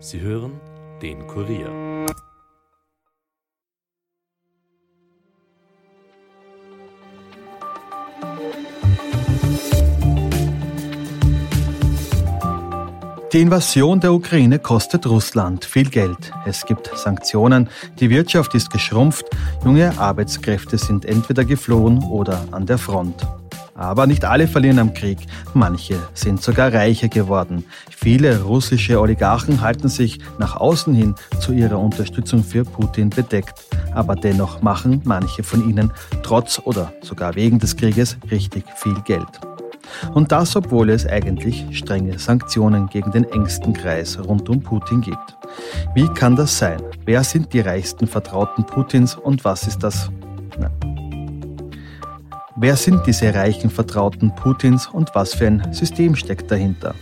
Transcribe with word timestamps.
Sie 0.00 0.20
hören 0.20 0.60
den 1.02 1.26
Kurier. 1.26 2.06
Die 13.32 13.40
Invasion 13.42 14.00
der 14.00 14.12
Ukraine 14.14 14.58
kostet 14.58 15.06
Russland 15.06 15.64
viel 15.64 15.90
Geld. 15.90 16.32
Es 16.46 16.64
gibt 16.64 16.90
Sanktionen, 16.94 17.68
die 18.00 18.08
Wirtschaft 18.08 18.54
ist 18.54 18.70
geschrumpft, 18.70 19.26
junge 19.64 19.98
Arbeitskräfte 19.98 20.78
sind 20.78 21.04
entweder 21.04 21.44
geflohen 21.44 22.02
oder 22.04 22.42
an 22.52 22.64
der 22.64 22.78
Front. 22.78 23.26
Aber 23.78 24.08
nicht 24.08 24.24
alle 24.24 24.48
verlieren 24.48 24.80
am 24.80 24.92
Krieg. 24.92 25.18
Manche 25.54 25.96
sind 26.12 26.42
sogar 26.42 26.74
reicher 26.74 27.08
geworden. 27.08 27.64
Viele 27.88 28.42
russische 28.42 29.00
Oligarchen 29.00 29.60
halten 29.60 29.88
sich 29.88 30.18
nach 30.38 30.56
außen 30.56 30.92
hin 30.94 31.14
zu 31.40 31.52
ihrer 31.52 31.78
Unterstützung 31.78 32.42
für 32.42 32.64
Putin 32.64 33.08
bedeckt. 33.08 33.54
Aber 33.94 34.16
dennoch 34.16 34.62
machen 34.62 35.00
manche 35.04 35.44
von 35.44 35.68
ihnen 35.68 35.92
trotz 36.24 36.60
oder 36.64 36.92
sogar 37.02 37.36
wegen 37.36 37.60
des 37.60 37.76
Krieges 37.76 38.18
richtig 38.30 38.64
viel 38.76 39.00
Geld. 39.02 39.40
Und 40.12 40.32
das, 40.32 40.56
obwohl 40.56 40.90
es 40.90 41.06
eigentlich 41.06 41.64
strenge 41.70 42.18
Sanktionen 42.18 42.88
gegen 42.88 43.12
den 43.12 43.24
engsten 43.24 43.72
Kreis 43.72 44.18
rund 44.18 44.48
um 44.48 44.60
Putin 44.60 45.00
gibt. 45.00 45.36
Wie 45.94 46.08
kann 46.08 46.34
das 46.34 46.58
sein? 46.58 46.82
Wer 47.04 47.22
sind 47.22 47.52
die 47.52 47.60
reichsten 47.60 48.06
Vertrauten 48.06 48.66
Putins 48.66 49.14
und 49.14 49.44
was 49.44 49.66
ist 49.66 49.82
das? 49.82 50.10
Wer 52.60 52.74
sind 52.74 53.06
diese 53.06 53.32
reichen 53.32 53.70
Vertrauten 53.70 54.34
Putins 54.34 54.88
und 54.88 55.14
was 55.14 55.32
für 55.32 55.46
ein 55.46 55.72
System 55.72 56.16
steckt 56.16 56.50
dahinter? 56.50 56.92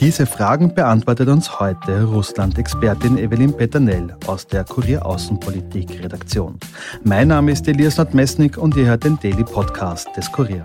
Diese 0.00 0.24
Fragen 0.24 0.74
beantwortet 0.74 1.28
uns 1.28 1.60
heute 1.60 2.04
Russland-Expertin 2.04 3.18
Evelyn 3.18 3.54
Peternell 3.54 4.16
aus 4.26 4.46
der 4.46 4.64
Kurier 4.64 5.04
Außenpolitik-Redaktion. 5.04 6.58
Mein 7.04 7.28
Name 7.28 7.52
ist 7.52 7.68
Elias 7.68 7.98
Nordmessnig 7.98 8.56
und 8.56 8.76
ihr 8.76 8.86
hört 8.86 9.04
den 9.04 9.18
Daily 9.20 9.44
Podcast 9.44 10.08
des 10.16 10.32
Kurier. 10.32 10.64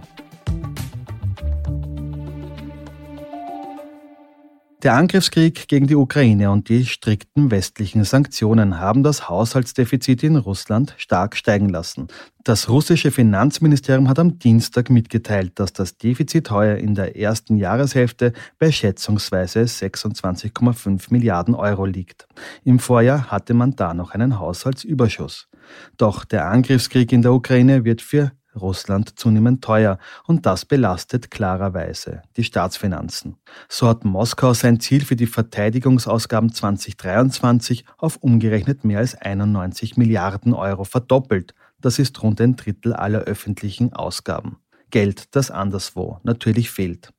Der 4.84 4.96
Angriffskrieg 4.96 5.70
gegen 5.70 5.88
die 5.88 5.96
Ukraine 5.96 6.52
und 6.52 6.68
die 6.68 6.86
strikten 6.86 7.52
westlichen 7.52 8.04
Sanktionen 8.04 8.82
haben 8.82 9.02
das 9.02 9.30
Haushaltsdefizit 9.30 10.24
in 10.24 10.36
Russland 10.36 10.94
stark 10.98 11.38
steigen 11.38 11.70
lassen. 11.70 12.10
Das 12.44 12.68
russische 12.68 13.12
Finanzministerium 13.12 14.10
hat 14.10 14.20
am 14.20 14.40
Dienstag 14.40 14.90
mitgeteilt, 14.90 15.54
dass 15.56 15.72
das 15.72 15.98
Defizit 15.98 16.52
heuer 16.52 16.76
in 16.76 16.96
der 16.96 17.16
ersten 17.16 17.56
Jahreshälfte 17.56 18.34
bei 18.60 18.74
schätzungsweise 18.74 19.62
26,5 19.62 21.06
Milliarden 21.12 21.56
Euro 21.56 21.86
liegt. 21.86 22.28
Im 22.66 22.78
Vorjahr 22.78 23.32
hatte 23.32 23.54
man 23.54 23.78
da 23.78 23.94
noch 23.94 24.12
einen 24.12 24.38
Haushaltsüberschuss. 24.38 25.48
Doch 25.96 26.26
der 26.26 26.48
Angriffskrieg 26.48 27.14
in 27.14 27.22
der 27.22 27.32
Ukraine 27.32 27.86
wird 27.86 28.02
für 28.02 28.34
Russland 28.56 29.20
zunehmend 29.20 29.64
teuer 29.64 29.98
und 30.26 30.46
das 30.46 30.66
belastet 30.66 31.32
klarerweise 31.32 32.22
die 32.38 32.44
Staatsfinanzen. 32.44 33.38
So 33.70 33.88
hat 33.88 34.06
Moskau 34.06 34.54
sein 34.54 34.80
Ziel 34.80 35.04
für 35.06 35.16
die 35.16 35.28
Verteidigungsausgaben 35.28 36.54
2023 36.54 37.86
auf 37.98 38.18
umgerechnet 38.18 38.84
mehr 38.84 39.00
als 39.00 39.16
91 39.16 39.98
Milliarden 39.98 40.54
Euro 40.54 40.84
verdoppelt. 40.84 41.54
Das 41.82 42.00
ist 42.00 42.22
rund 42.24 42.40
ein 42.42 42.56
Drittel 42.56 42.94
aller 42.94 43.20
öffentlichen 43.20 43.94
Ausgaben. 43.94 44.58
Geld, 44.90 45.36
das 45.36 45.52
anderswo 45.52 46.20
natürlich 46.24 46.70
fehlt. 46.70 47.12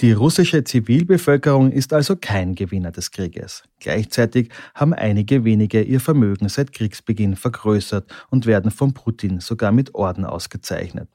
Die 0.00 0.12
russische 0.12 0.64
Zivilbevölkerung 0.64 1.70
ist 1.70 1.92
also 1.92 2.16
kein 2.16 2.54
Gewinner 2.54 2.90
des 2.90 3.10
Krieges. 3.10 3.62
Gleichzeitig 3.80 4.50
haben 4.74 4.92
einige 4.92 5.44
wenige 5.44 5.82
ihr 5.82 6.00
Vermögen 6.00 6.48
seit 6.48 6.72
Kriegsbeginn 6.72 7.36
vergrößert 7.36 8.12
und 8.30 8.46
werden 8.46 8.70
von 8.70 8.92
Putin 8.92 9.40
sogar 9.40 9.72
mit 9.72 9.94
Orden 9.94 10.24
ausgezeichnet. 10.24 11.08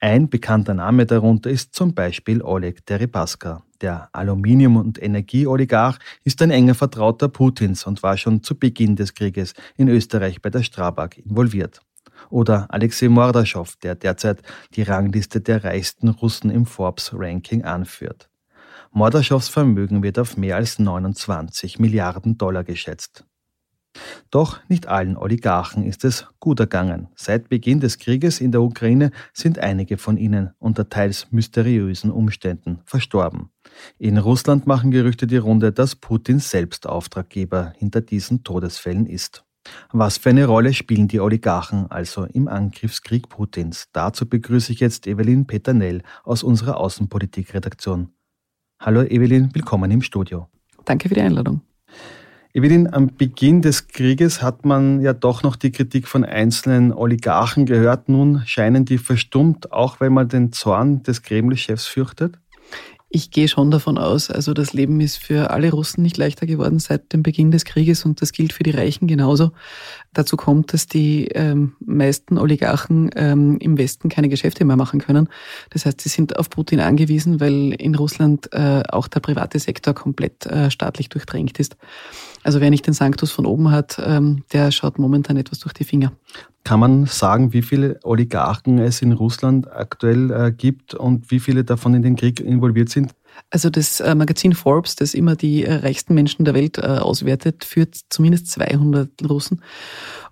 Ein 0.00 0.28
bekannter 0.28 0.74
Name 0.74 1.06
darunter 1.06 1.50
ist 1.50 1.74
zum 1.74 1.94
Beispiel 1.94 2.42
Oleg 2.42 2.84
Deripaska. 2.86 3.62
Der 3.80 4.08
Aluminium- 4.12 4.76
und 4.76 5.00
Energieoligarch 5.00 5.98
ist 6.24 6.42
ein 6.42 6.50
enger 6.50 6.74
Vertrauter 6.74 7.28
Putins 7.28 7.86
und 7.86 8.02
war 8.02 8.16
schon 8.16 8.42
zu 8.42 8.58
Beginn 8.58 8.96
des 8.96 9.14
Krieges 9.14 9.54
in 9.76 9.88
Österreich 9.88 10.42
bei 10.42 10.50
der 10.50 10.62
Strabag 10.62 11.18
involviert. 11.18 11.80
Oder 12.30 12.66
Alexei 12.70 13.08
Mordaschow, 13.08 13.76
der 13.76 13.94
derzeit 13.94 14.42
die 14.74 14.82
Rangliste 14.82 15.40
der 15.40 15.64
reichsten 15.64 16.08
Russen 16.08 16.50
im 16.50 16.66
Forbes-Ranking 16.66 17.64
anführt. 17.64 18.28
Mordaschows 18.90 19.48
Vermögen 19.48 20.02
wird 20.02 20.18
auf 20.18 20.36
mehr 20.36 20.56
als 20.56 20.78
29 20.78 21.78
Milliarden 21.78 22.38
Dollar 22.38 22.64
geschätzt. 22.64 23.24
Doch 24.30 24.60
nicht 24.68 24.86
allen 24.86 25.16
Oligarchen 25.16 25.82
ist 25.82 26.04
es 26.04 26.26
gut 26.40 26.60
ergangen. 26.60 27.08
Seit 27.16 27.48
Beginn 27.48 27.80
des 27.80 27.98
Krieges 27.98 28.40
in 28.40 28.52
der 28.52 28.62
Ukraine 28.62 29.10
sind 29.32 29.58
einige 29.58 29.98
von 29.98 30.16
ihnen 30.16 30.50
unter 30.58 30.88
teils 30.88 31.28
mysteriösen 31.30 32.10
Umständen 32.10 32.80
verstorben. 32.84 33.50
In 33.98 34.18
Russland 34.18 34.66
machen 34.66 34.90
Gerüchte 34.90 35.26
die 35.26 35.36
Runde, 35.36 35.72
dass 35.72 35.96
Putin 35.96 36.38
selbst 36.38 36.86
Auftraggeber 36.86 37.72
hinter 37.76 38.00
diesen 38.00 38.44
Todesfällen 38.44 39.06
ist. 39.06 39.44
Was 39.92 40.18
für 40.18 40.30
eine 40.30 40.46
Rolle 40.46 40.74
spielen 40.74 41.08
die 41.08 41.20
Oligarchen 41.20 41.90
also 41.90 42.24
im 42.24 42.48
Angriffskrieg 42.48 43.28
Putins? 43.28 43.88
Dazu 43.92 44.26
begrüße 44.28 44.72
ich 44.72 44.80
jetzt 44.80 45.06
Evelyn 45.06 45.46
Peternell 45.46 46.02
aus 46.24 46.42
unserer 46.42 46.78
Außenpolitikredaktion. 46.78 48.10
Hallo 48.80 49.02
Evelyn, 49.02 49.54
willkommen 49.54 49.90
im 49.90 50.02
Studio. 50.02 50.48
Danke 50.84 51.08
für 51.08 51.14
die 51.14 51.20
Einladung. 51.20 51.62
Evelyn, 52.54 52.92
am 52.92 53.14
Beginn 53.14 53.60
des 53.60 53.88
Krieges 53.88 54.42
hat 54.42 54.64
man 54.64 55.00
ja 55.00 55.12
doch 55.12 55.42
noch 55.42 55.54
die 55.54 55.70
Kritik 55.70 56.08
von 56.08 56.24
einzelnen 56.24 56.92
Oligarchen 56.92 57.66
gehört. 57.66 58.08
Nun 58.08 58.42
scheinen 58.46 58.84
die 58.84 58.98
verstummt, 58.98 59.70
auch 59.72 60.00
wenn 60.00 60.12
man 60.12 60.28
den 60.28 60.52
Zorn 60.52 61.02
des 61.02 61.22
Kreml-Chefs 61.22 61.86
fürchtet? 61.86 62.38
Ich 63.10 63.30
gehe 63.30 63.48
schon 63.48 63.70
davon 63.70 63.96
aus, 63.96 64.30
also 64.30 64.52
das 64.52 64.74
Leben 64.74 65.00
ist 65.00 65.16
für 65.16 65.50
alle 65.50 65.70
Russen 65.70 66.02
nicht 66.02 66.18
leichter 66.18 66.44
geworden 66.44 66.78
seit 66.78 67.10
dem 67.14 67.22
Beginn 67.22 67.50
des 67.50 67.64
Krieges 67.64 68.04
und 68.04 68.20
das 68.20 68.32
gilt 68.32 68.52
für 68.52 68.64
die 68.64 68.70
Reichen 68.70 69.08
genauso. 69.08 69.52
Dazu 70.12 70.36
kommt, 70.36 70.74
dass 70.74 70.86
die 70.86 71.28
ähm, 71.28 71.72
meisten 71.80 72.36
Oligarchen 72.36 73.10
ähm, 73.16 73.56
im 73.60 73.78
Westen 73.78 74.10
keine 74.10 74.28
Geschäfte 74.28 74.66
mehr 74.66 74.76
machen 74.76 75.00
können. 75.00 75.30
Das 75.70 75.86
heißt, 75.86 76.02
sie 76.02 76.10
sind 76.10 76.38
auf 76.38 76.50
Putin 76.50 76.80
angewiesen, 76.80 77.40
weil 77.40 77.72
in 77.72 77.94
Russland 77.94 78.52
äh, 78.52 78.82
auch 78.90 79.08
der 79.08 79.20
private 79.20 79.58
Sektor 79.58 79.94
komplett 79.94 80.44
äh, 80.44 80.70
staatlich 80.70 81.08
durchdrängt 81.08 81.58
ist. 81.58 81.78
Also 82.42 82.60
wer 82.60 82.68
nicht 82.68 82.86
den 82.86 82.94
Sanctus 82.94 83.30
von 83.30 83.46
oben 83.46 83.70
hat, 83.70 83.98
ähm, 84.04 84.44
der 84.52 84.70
schaut 84.70 84.98
momentan 84.98 85.38
etwas 85.38 85.60
durch 85.60 85.72
die 85.72 85.84
Finger. 85.84 86.12
Kann 86.64 86.80
man 86.80 87.06
sagen, 87.06 87.52
wie 87.52 87.62
viele 87.62 87.98
Oligarchen 88.02 88.78
es 88.78 89.00
in 89.00 89.12
Russland 89.12 89.70
aktuell 89.72 90.30
äh, 90.30 90.52
gibt 90.52 90.94
und 90.94 91.30
wie 91.30 91.40
viele 91.40 91.64
davon 91.64 91.94
in 91.94 92.02
den 92.02 92.16
Krieg 92.16 92.40
involviert 92.40 92.90
sind? 92.90 93.14
Also 93.50 93.70
das 93.70 94.00
äh, 94.00 94.14
Magazin 94.14 94.52
Forbes, 94.52 94.96
das 94.96 95.14
immer 95.14 95.36
die 95.36 95.64
äh, 95.64 95.74
reichsten 95.74 96.14
Menschen 96.14 96.44
der 96.44 96.54
Welt 96.54 96.78
äh, 96.78 96.82
auswertet, 96.82 97.64
führt 97.64 97.96
zumindest 98.10 98.48
200 98.48 99.10
Russen. 99.28 99.62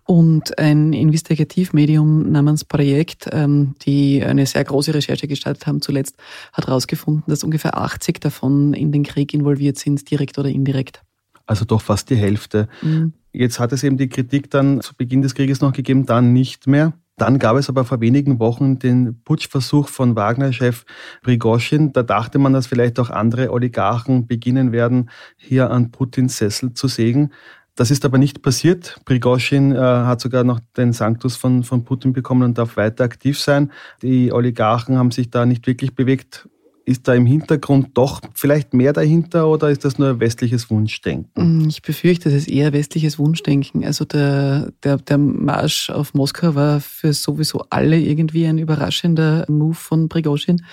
Und 0.05 0.59
ein 0.59 0.93
Investigativmedium 0.93 2.31
namens 2.31 2.65
Projekt, 2.65 3.29
ähm, 3.33 3.75
die 3.83 4.23
eine 4.23 4.47
sehr 4.47 4.63
große 4.63 4.95
Recherche 4.95 5.27
gestartet 5.27 5.67
haben 5.67 5.83
zuletzt, 5.83 6.17
hat 6.53 6.69
herausgefunden, 6.69 7.25
dass 7.27 7.43
ungefähr 7.43 7.77
80 7.77 8.21
davon 8.21 8.73
in 8.73 8.93
den 8.93 9.03
Krieg 9.03 9.35
involviert 9.35 9.79
sind, 9.79 10.09
direkt 10.11 10.39
oder 10.39 10.49
indirekt. 10.49 11.03
Also 11.47 11.65
doch 11.65 11.81
fast 11.81 12.11
die 12.11 12.17
Hälfte. 12.17 12.69
Mhm. 12.83 13.13
Jetzt 13.33 13.61
hat 13.61 13.73
es 13.73 13.85
eben 13.85 13.97
die 13.97 14.09
Kritik 14.09 14.51
dann 14.51 14.81
zu 14.81 14.95
Beginn 14.95 15.23
des 15.23 15.35
Krieges 15.35 15.61
noch 15.61 15.73
gegeben, 15.73 16.07
dann 16.07 16.33
nicht 16.33 16.67
mehr. 16.67 16.95
Dann 17.19 17.39
gab 17.39 17.57
es 17.57 17.71
aber 17.71 17.85
vor 17.85 18.01
wenigen 18.01 18.39
Wochen 18.41 18.79
den 18.79 19.23
Putschversuch 19.25 19.89
von 19.89 20.17
Wagner-Chef 20.17 20.85
Prigoschin. 21.23 21.93
Da 21.93 22.03
dachte 22.03 22.39
man, 22.39 22.53
dass 22.53 22.67
vielleicht 22.67 23.01
auch 23.01 23.09
andere 23.09 23.53
Oligarchen 23.53 24.27
beginnen 24.27 24.71
werden, 24.71 25.09
hier 25.37 25.71
an 25.71 25.91
Putins 25.91 26.37
Sessel 26.37 26.75
zu 26.75 26.89
sägen. 26.89 27.31
Das 27.75 27.91
ist 27.91 28.05
aber 28.05 28.19
nicht 28.19 28.43
passiert. 28.43 29.01
Prigoschin 29.05 29.73
äh, 29.73 29.79
hat 29.79 30.21
sogar 30.21 30.45
noch 30.45 30.61
den 30.77 30.93
Sanctus 30.93 31.37
von, 31.37 31.63
von 31.63 31.85
Putin 31.85 32.13
bekommen 32.13 32.43
und 32.43 32.59
darf 32.59 32.77
weiter 32.77 33.05
aktiv 33.05 33.39
sein. 33.39 33.71
Die 34.03 34.33
Oligarchen 34.33 34.97
haben 34.97 35.11
sich 35.11 35.31
da 35.31 35.45
nicht 35.47 35.67
wirklich 35.67 35.95
bewegt. 35.95 36.49
Ist 36.89 37.09
da 37.09 37.15
im 37.15 37.27
Hintergrund 37.27 37.89
doch 37.95 38.21
vielleicht 38.33 38.73
mehr 38.73 38.93
dahinter 38.93 39.49
oder 39.49 39.71
ist 39.71 39.85
das 39.85 39.99
nur 39.99 40.21
westliches 40.21 40.71
Wunschdenken? 40.71 41.65
Mm, 41.65 41.69
ich 41.69 41.83
befürchte, 41.83 42.31
das 42.31 42.39
ist 42.39 42.49
eher 42.49 42.73
westliches 42.73 43.19
Wunschdenken. 43.19 43.85
Also 43.85 44.05
der, 44.05 44.73
der, 44.85 44.99
der 44.99 45.19
Marsch 45.19 45.91
auf 45.91 46.15
Moskau 46.15 46.55
war 46.55 46.79
für 46.79 47.13
sowieso 47.13 47.65
alle 47.71 47.99
irgendwie 47.99 48.47
ein 48.47 48.59
überraschender 48.59 49.47
Move 49.49 49.75
von 49.75 50.09
Prigozhin. 50.09 50.65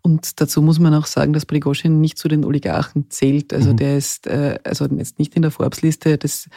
Und 0.00 0.40
dazu 0.40 0.62
muss 0.62 0.78
man 0.78 0.94
auch 0.94 1.04
sagen, 1.04 1.34
dass 1.34 1.44
Prigozhin 1.44 2.00
nicht 2.00 2.16
zu 2.16 2.28
den 2.28 2.46
Oligarchen 2.46 3.10
zählt. 3.10 3.52
Also 3.52 3.72
mhm. 3.72 3.76
der 3.76 3.98
ist 3.98 4.26
äh, 4.26 4.58
also 4.64 4.86
jetzt 4.86 5.18
nicht 5.18 5.36
in 5.36 5.42
der 5.42 5.50
Forbes-Liste. 5.50 6.16
Das, 6.16 6.48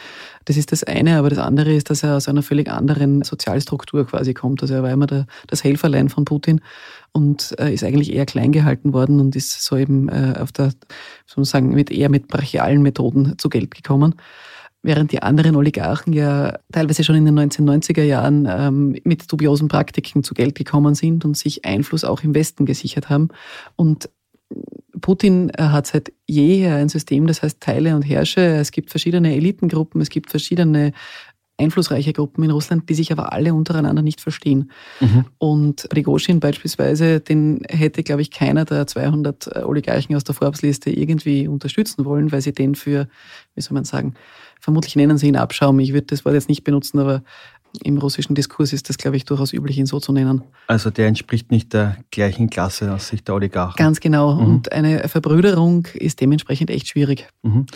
das 0.46 0.56
ist 0.56 0.72
das 0.72 0.84
eine, 0.84 1.18
aber 1.18 1.28
das 1.28 1.38
andere 1.38 1.74
ist, 1.74 1.90
dass 1.90 2.02
er 2.02 2.16
aus 2.16 2.28
einer 2.28 2.42
völlig 2.42 2.70
anderen 2.70 3.20
Sozialstruktur 3.24 4.06
quasi 4.06 4.32
kommt. 4.32 4.62
Also 4.62 4.72
er 4.72 4.82
war 4.82 4.90
immer 4.90 5.06
der, 5.06 5.26
das 5.48 5.62
Helferlein 5.64 6.08
von 6.08 6.24
Putin 6.24 6.62
und 7.12 7.54
äh, 7.58 7.72
ist 7.72 7.84
eigentlich 7.84 8.12
eher 8.12 8.26
klein 8.26 8.52
gehalten 8.52 8.92
worden 8.92 9.20
und 9.20 9.36
ist 9.36 9.62
so 9.62 9.76
eben 9.76 10.08
äh, 10.08 10.34
auf 10.40 10.52
der, 10.52 10.70
soll 11.26 11.36
man 11.36 11.44
sagen, 11.44 11.68
mit 11.70 11.90
eher 11.90 12.08
mit 12.08 12.28
brachialen 12.28 12.82
Methoden 12.82 13.34
zu 13.38 13.48
Geld 13.48 13.74
gekommen. 13.74 14.14
Während 14.84 15.12
die 15.12 15.22
anderen 15.22 15.54
Oligarchen 15.54 16.12
ja 16.12 16.58
teilweise 16.72 17.04
schon 17.04 17.14
in 17.14 17.24
den 17.24 17.38
1990er 17.38 18.02
Jahren 18.02 18.48
ähm, 18.50 18.98
mit 19.04 19.30
dubiosen 19.30 19.68
Praktiken 19.68 20.24
zu 20.24 20.34
Geld 20.34 20.56
gekommen 20.56 20.94
sind 20.94 21.24
und 21.24 21.36
sich 21.36 21.64
Einfluss 21.64 22.02
auch 22.02 22.24
im 22.24 22.34
Westen 22.34 22.66
gesichert 22.66 23.08
haben. 23.08 23.28
Und 23.76 24.08
Putin 25.00 25.52
hat 25.56 25.86
seit 25.86 26.12
jeher 26.26 26.76
ein 26.76 26.88
System, 26.88 27.26
das 27.26 27.42
heißt 27.42 27.60
Teile 27.60 27.94
und 27.94 28.02
Herrsche. 28.02 28.40
Es 28.40 28.70
gibt 28.70 28.90
verschiedene 28.90 29.34
Elitengruppen, 29.34 30.00
es 30.00 30.10
gibt 30.10 30.30
verschiedene 30.30 30.92
einflussreiche 31.62 32.12
Gruppen 32.12 32.44
in 32.44 32.50
Russland, 32.50 32.88
die 32.88 32.94
sich 32.94 33.12
aber 33.12 33.32
alle 33.32 33.54
untereinander 33.54 34.02
nicht 34.02 34.20
verstehen. 34.20 34.70
Mhm. 35.00 35.24
Und 35.38 35.88
Prigozhin 35.88 36.40
beispielsweise, 36.40 37.20
den 37.20 37.62
hätte, 37.68 38.02
glaube 38.02 38.22
ich, 38.22 38.30
keiner 38.30 38.64
der 38.64 38.86
200 38.86 39.64
Oligarchen 39.64 40.14
aus 40.16 40.24
der 40.24 40.34
Forbes-Liste 40.34 40.90
irgendwie 40.90 41.48
unterstützen 41.48 42.04
wollen, 42.04 42.32
weil 42.32 42.42
sie 42.42 42.52
den 42.52 42.74
für, 42.74 43.08
wie 43.54 43.60
soll 43.60 43.74
man 43.74 43.84
sagen, 43.84 44.14
vermutlich 44.60 44.96
nennen 44.96 45.18
sie 45.18 45.28
ihn 45.28 45.36
Abschaum. 45.36 45.80
Ich 45.80 45.92
würde 45.92 46.06
das 46.06 46.24
Wort 46.24 46.34
jetzt 46.34 46.48
nicht 46.48 46.64
benutzen, 46.64 46.98
aber 46.98 47.22
im 47.82 47.98
russischen 47.98 48.34
Diskurs 48.34 48.72
ist 48.72 48.88
das, 48.88 48.98
glaube 48.98 49.16
ich, 49.16 49.24
durchaus 49.24 49.52
üblich, 49.52 49.78
ihn 49.78 49.86
so 49.86 50.00
zu 50.00 50.12
nennen. 50.12 50.42
Also 50.66 50.90
der 50.90 51.06
entspricht 51.06 51.50
nicht 51.50 51.72
der 51.72 51.96
gleichen 52.10 52.50
Klasse 52.50 52.92
aus 52.92 53.08
Sicht 53.08 53.28
der 53.28 53.34
Oligarchen. 53.34 53.76
Ganz 53.76 54.00
genau. 54.00 54.34
Mhm. 54.34 54.46
Und 54.46 54.72
eine 54.72 55.08
Verbrüderung 55.08 55.86
ist 55.94 56.20
dementsprechend 56.20 56.70
echt 56.70 56.88
schwierig. 56.88 57.28
Mhm. 57.42 57.66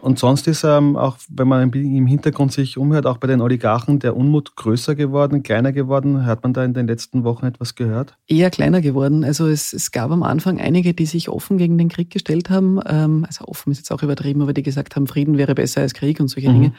Und 0.00 0.18
sonst 0.18 0.46
ist 0.46 0.64
ähm, 0.64 0.96
auch, 0.96 1.16
wenn 1.28 1.48
man 1.48 1.72
im 1.72 2.06
Hintergrund 2.06 2.52
sich 2.52 2.78
umhört, 2.78 3.06
auch 3.06 3.18
bei 3.18 3.26
den 3.26 3.40
Oligarchen 3.40 3.98
der 3.98 4.16
Unmut 4.16 4.54
größer 4.54 4.94
geworden, 4.94 5.42
kleiner 5.42 5.72
geworden. 5.72 6.24
Hat 6.24 6.42
man 6.42 6.52
da 6.52 6.64
in 6.64 6.74
den 6.74 6.86
letzten 6.86 7.24
Wochen 7.24 7.46
etwas 7.46 7.74
gehört? 7.74 8.16
Eher 8.28 8.50
kleiner 8.50 8.80
geworden. 8.80 9.24
Also 9.24 9.48
es, 9.48 9.72
es 9.72 9.90
gab 9.90 10.10
am 10.10 10.22
Anfang 10.22 10.60
einige, 10.60 10.94
die 10.94 11.06
sich 11.06 11.28
offen 11.28 11.58
gegen 11.58 11.78
den 11.78 11.88
Krieg 11.88 12.10
gestellt 12.10 12.48
haben. 12.48 12.78
Ähm, 12.86 13.24
also 13.26 13.46
offen 13.46 13.72
ist 13.72 13.78
jetzt 13.78 13.90
auch 13.90 14.02
übertrieben, 14.02 14.42
aber 14.42 14.52
die 14.52 14.62
gesagt 14.62 14.94
haben, 14.94 15.06
Frieden 15.06 15.36
wäre 15.36 15.54
besser 15.54 15.80
als 15.80 15.94
Krieg 15.94 16.20
und 16.20 16.28
solche 16.28 16.50
mhm. 16.50 16.54
Dinge. 16.54 16.72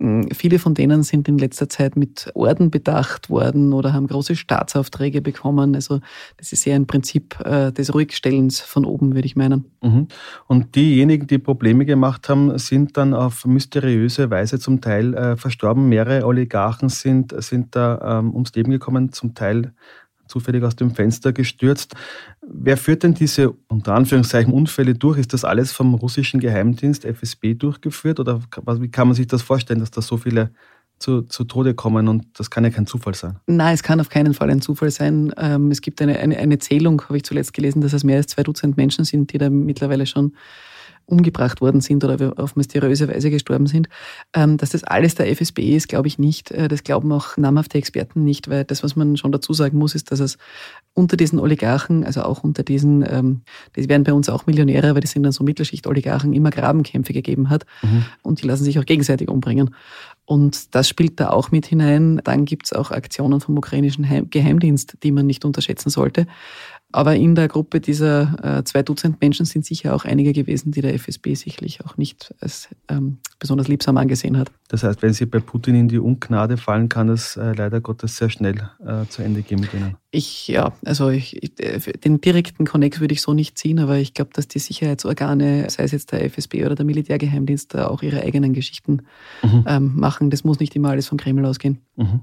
Hm, 0.00 0.28
viele 0.32 0.58
von 0.58 0.74
denen 0.74 1.02
sind 1.02 1.28
in 1.28 1.38
letzter 1.38 1.68
Zeit 1.68 1.96
mit 1.96 2.30
Orden 2.34 2.70
bedacht 2.70 3.30
worden 3.30 3.72
oder 3.72 3.92
haben 3.92 4.06
große 4.06 4.36
Staatsaufträge 4.36 5.20
bekommen. 5.20 5.74
Also 5.74 6.00
das 6.36 6.52
ist 6.52 6.66
eher 6.66 6.76
ein 6.76 6.86
Prinzip 6.86 7.38
äh, 7.44 7.72
des 7.72 7.92
Ruhigstellens 7.92 8.60
von 8.60 8.84
oben, 8.84 9.14
würde 9.14 9.26
ich 9.26 9.34
meinen. 9.34 9.64
Mhm. 9.82 10.06
Und 10.46 10.76
diejenigen, 10.76 11.26
die 11.26 11.38
Probleme 11.38 11.84
gemacht 11.84 12.28
haben, 12.28 12.56
sind 12.58 12.96
dann 12.96 13.12
auf 13.12 13.44
mysteriöse 13.44 14.30
Weise 14.30 14.60
zum 14.60 14.80
Teil 14.80 15.14
äh, 15.14 15.36
verstorben. 15.36 15.88
Mehrere 15.88 16.26
Oligarchen 16.26 16.88
sind, 16.88 17.34
sind 17.42 17.74
da 17.74 18.18
ähm, 18.20 18.32
ums 18.32 18.54
Leben 18.54 18.70
gekommen, 18.70 19.12
zum 19.12 19.34
Teil 19.34 19.72
zufällig 20.28 20.62
aus 20.62 20.76
dem 20.76 20.90
Fenster 20.90 21.32
gestürzt. 21.32 21.94
Wer 22.50 22.76
führt 22.76 23.02
denn 23.02 23.14
diese 23.14 23.52
unter 23.68 23.94
Anführungszeichen 23.94 24.52
Unfälle 24.52 24.94
durch? 24.94 25.18
Ist 25.18 25.34
das 25.34 25.44
alles 25.44 25.72
vom 25.72 25.94
russischen 25.94 26.40
Geheimdienst 26.40 27.04
FSB 27.04 27.54
durchgeführt 27.54 28.20
oder 28.20 28.40
wie 28.80 28.90
kann 28.90 29.08
man 29.08 29.14
sich 29.14 29.26
das 29.26 29.42
vorstellen, 29.42 29.80
dass 29.80 29.90
da 29.90 30.00
so 30.00 30.16
viele 30.16 30.50
zu, 30.98 31.22
zu 31.22 31.44
Tode 31.44 31.74
kommen 31.74 32.08
und 32.08 32.26
das 32.38 32.50
kann 32.50 32.64
ja 32.64 32.70
kein 32.70 32.86
Zufall 32.86 33.14
sein. 33.14 33.36
Nein, 33.46 33.74
es 33.74 33.82
kann 33.82 34.00
auf 34.00 34.08
keinen 34.08 34.34
Fall 34.34 34.50
ein 34.50 34.60
Zufall 34.60 34.90
sein. 34.90 35.32
Ähm, 35.36 35.70
es 35.70 35.80
gibt 35.80 36.02
eine, 36.02 36.18
eine, 36.18 36.36
eine 36.38 36.58
Zählung, 36.58 37.02
habe 37.02 37.16
ich 37.16 37.24
zuletzt 37.24 37.52
gelesen, 37.54 37.80
dass 37.80 37.92
es 37.92 38.04
mehr 38.04 38.16
als 38.16 38.28
zwei 38.28 38.42
Dutzend 38.42 38.76
Menschen 38.76 39.04
sind, 39.04 39.32
die 39.32 39.38
da 39.38 39.48
mittlerweile 39.50 40.06
schon 40.06 40.32
umgebracht 41.08 41.60
worden 41.60 41.80
sind 41.80 42.04
oder 42.04 42.34
auf 42.36 42.54
mysteriöse 42.54 43.08
Weise 43.08 43.30
gestorben 43.30 43.66
sind. 43.66 43.88
Ähm, 44.34 44.58
dass 44.58 44.70
das 44.70 44.84
alles 44.84 45.14
der 45.14 45.30
FSB 45.30 45.74
ist, 45.74 45.88
glaube 45.88 46.06
ich 46.06 46.18
nicht. 46.18 46.50
Äh, 46.50 46.68
das 46.68 46.84
glauben 46.84 47.10
auch 47.12 47.36
namhafte 47.36 47.78
Experten 47.78 48.24
nicht, 48.24 48.48
weil 48.48 48.64
das, 48.64 48.82
was 48.82 48.94
man 48.94 49.16
schon 49.16 49.32
dazu 49.32 49.54
sagen 49.54 49.78
muss, 49.78 49.94
ist, 49.94 50.12
dass 50.12 50.20
es 50.20 50.36
unter 50.92 51.16
diesen 51.16 51.38
Oligarchen, 51.38 52.04
also 52.04 52.22
auch 52.22 52.44
unter 52.44 52.62
diesen, 52.62 53.04
ähm, 53.08 53.40
die 53.74 53.88
werden 53.88 54.04
bei 54.04 54.12
uns 54.12 54.28
auch 54.28 54.46
Millionäre, 54.46 54.94
weil 54.94 55.00
die 55.00 55.06
sind 55.06 55.22
dann 55.22 55.32
so 55.32 55.44
Mittelschicht-Oligarchen, 55.44 56.34
immer 56.34 56.50
Grabenkämpfe 56.50 57.14
gegeben 57.14 57.48
hat 57.48 57.64
mhm. 57.82 58.04
und 58.22 58.42
die 58.42 58.46
lassen 58.46 58.64
sich 58.64 58.78
auch 58.78 58.84
gegenseitig 58.84 59.28
umbringen. 59.28 59.74
Und 60.26 60.74
das 60.74 60.90
spielt 60.90 61.20
da 61.20 61.30
auch 61.30 61.52
mit 61.52 61.64
hinein. 61.64 62.20
Dann 62.22 62.44
gibt 62.44 62.66
es 62.66 62.74
auch 62.74 62.90
Aktionen 62.90 63.40
vom 63.40 63.56
ukrainischen 63.56 64.28
Geheimdienst, 64.28 64.98
die 65.02 65.10
man 65.10 65.24
nicht 65.24 65.46
unterschätzen 65.46 65.88
sollte. 65.88 66.26
Aber 66.90 67.14
in 67.16 67.34
der 67.34 67.48
Gruppe 67.48 67.80
dieser 67.80 68.58
äh, 68.58 68.64
zwei 68.64 68.82
Dutzend 68.82 69.20
Menschen 69.20 69.44
sind 69.44 69.66
sicher 69.66 69.94
auch 69.94 70.06
einige 70.06 70.32
gewesen, 70.32 70.72
die 70.72 70.80
der 70.80 70.94
FSB 70.94 71.34
sicherlich 71.34 71.84
auch 71.84 71.98
nicht 71.98 72.34
als 72.40 72.68
ähm, 72.88 73.18
besonders 73.38 73.68
liebsam 73.68 73.98
angesehen 73.98 74.38
hat. 74.38 74.50
Das 74.68 74.84
heißt, 74.84 75.02
wenn 75.02 75.12
sie 75.12 75.26
bei 75.26 75.40
Putin 75.40 75.74
in 75.74 75.88
die 75.88 75.98
Ungnade 75.98 76.56
fallen, 76.56 76.88
kann 76.88 77.08
das 77.08 77.36
äh, 77.36 77.52
leider 77.52 77.82
Gottes 77.82 78.16
sehr 78.16 78.30
schnell 78.30 78.70
äh, 78.84 79.06
zu 79.08 79.22
Ende 79.22 79.42
gehen 79.42 79.60
mit 79.60 79.74
ihnen. 79.74 79.96
Ich, 80.10 80.48
ja, 80.48 80.72
also 80.86 81.10
ich, 81.10 81.42
ich, 81.42 81.60
äh, 81.60 81.78
den 81.78 82.22
direkten 82.22 82.64
Connex 82.64 83.00
würde 83.00 83.12
ich 83.12 83.20
so 83.20 83.34
nicht 83.34 83.58
ziehen, 83.58 83.80
aber 83.80 83.98
ich 83.98 84.14
glaube, 84.14 84.30
dass 84.32 84.48
die 84.48 84.58
Sicherheitsorgane, 84.58 85.68
sei 85.68 85.82
es 85.82 85.92
jetzt 85.92 86.12
der 86.12 86.24
FSB 86.24 86.64
oder 86.64 86.74
der 86.74 86.86
Militärgeheimdienst, 86.86 87.74
da 87.74 87.88
auch 87.88 88.02
ihre 88.02 88.22
eigenen 88.22 88.54
Geschichten 88.54 89.02
mhm. 89.42 89.64
ähm, 89.66 89.92
machen. 89.94 90.30
Das 90.30 90.42
muss 90.42 90.58
nicht 90.58 90.74
immer 90.74 90.88
alles 90.88 91.06
vom 91.08 91.18
Kreml 91.18 91.44
ausgehen. 91.44 91.82
Mhm. 91.96 92.22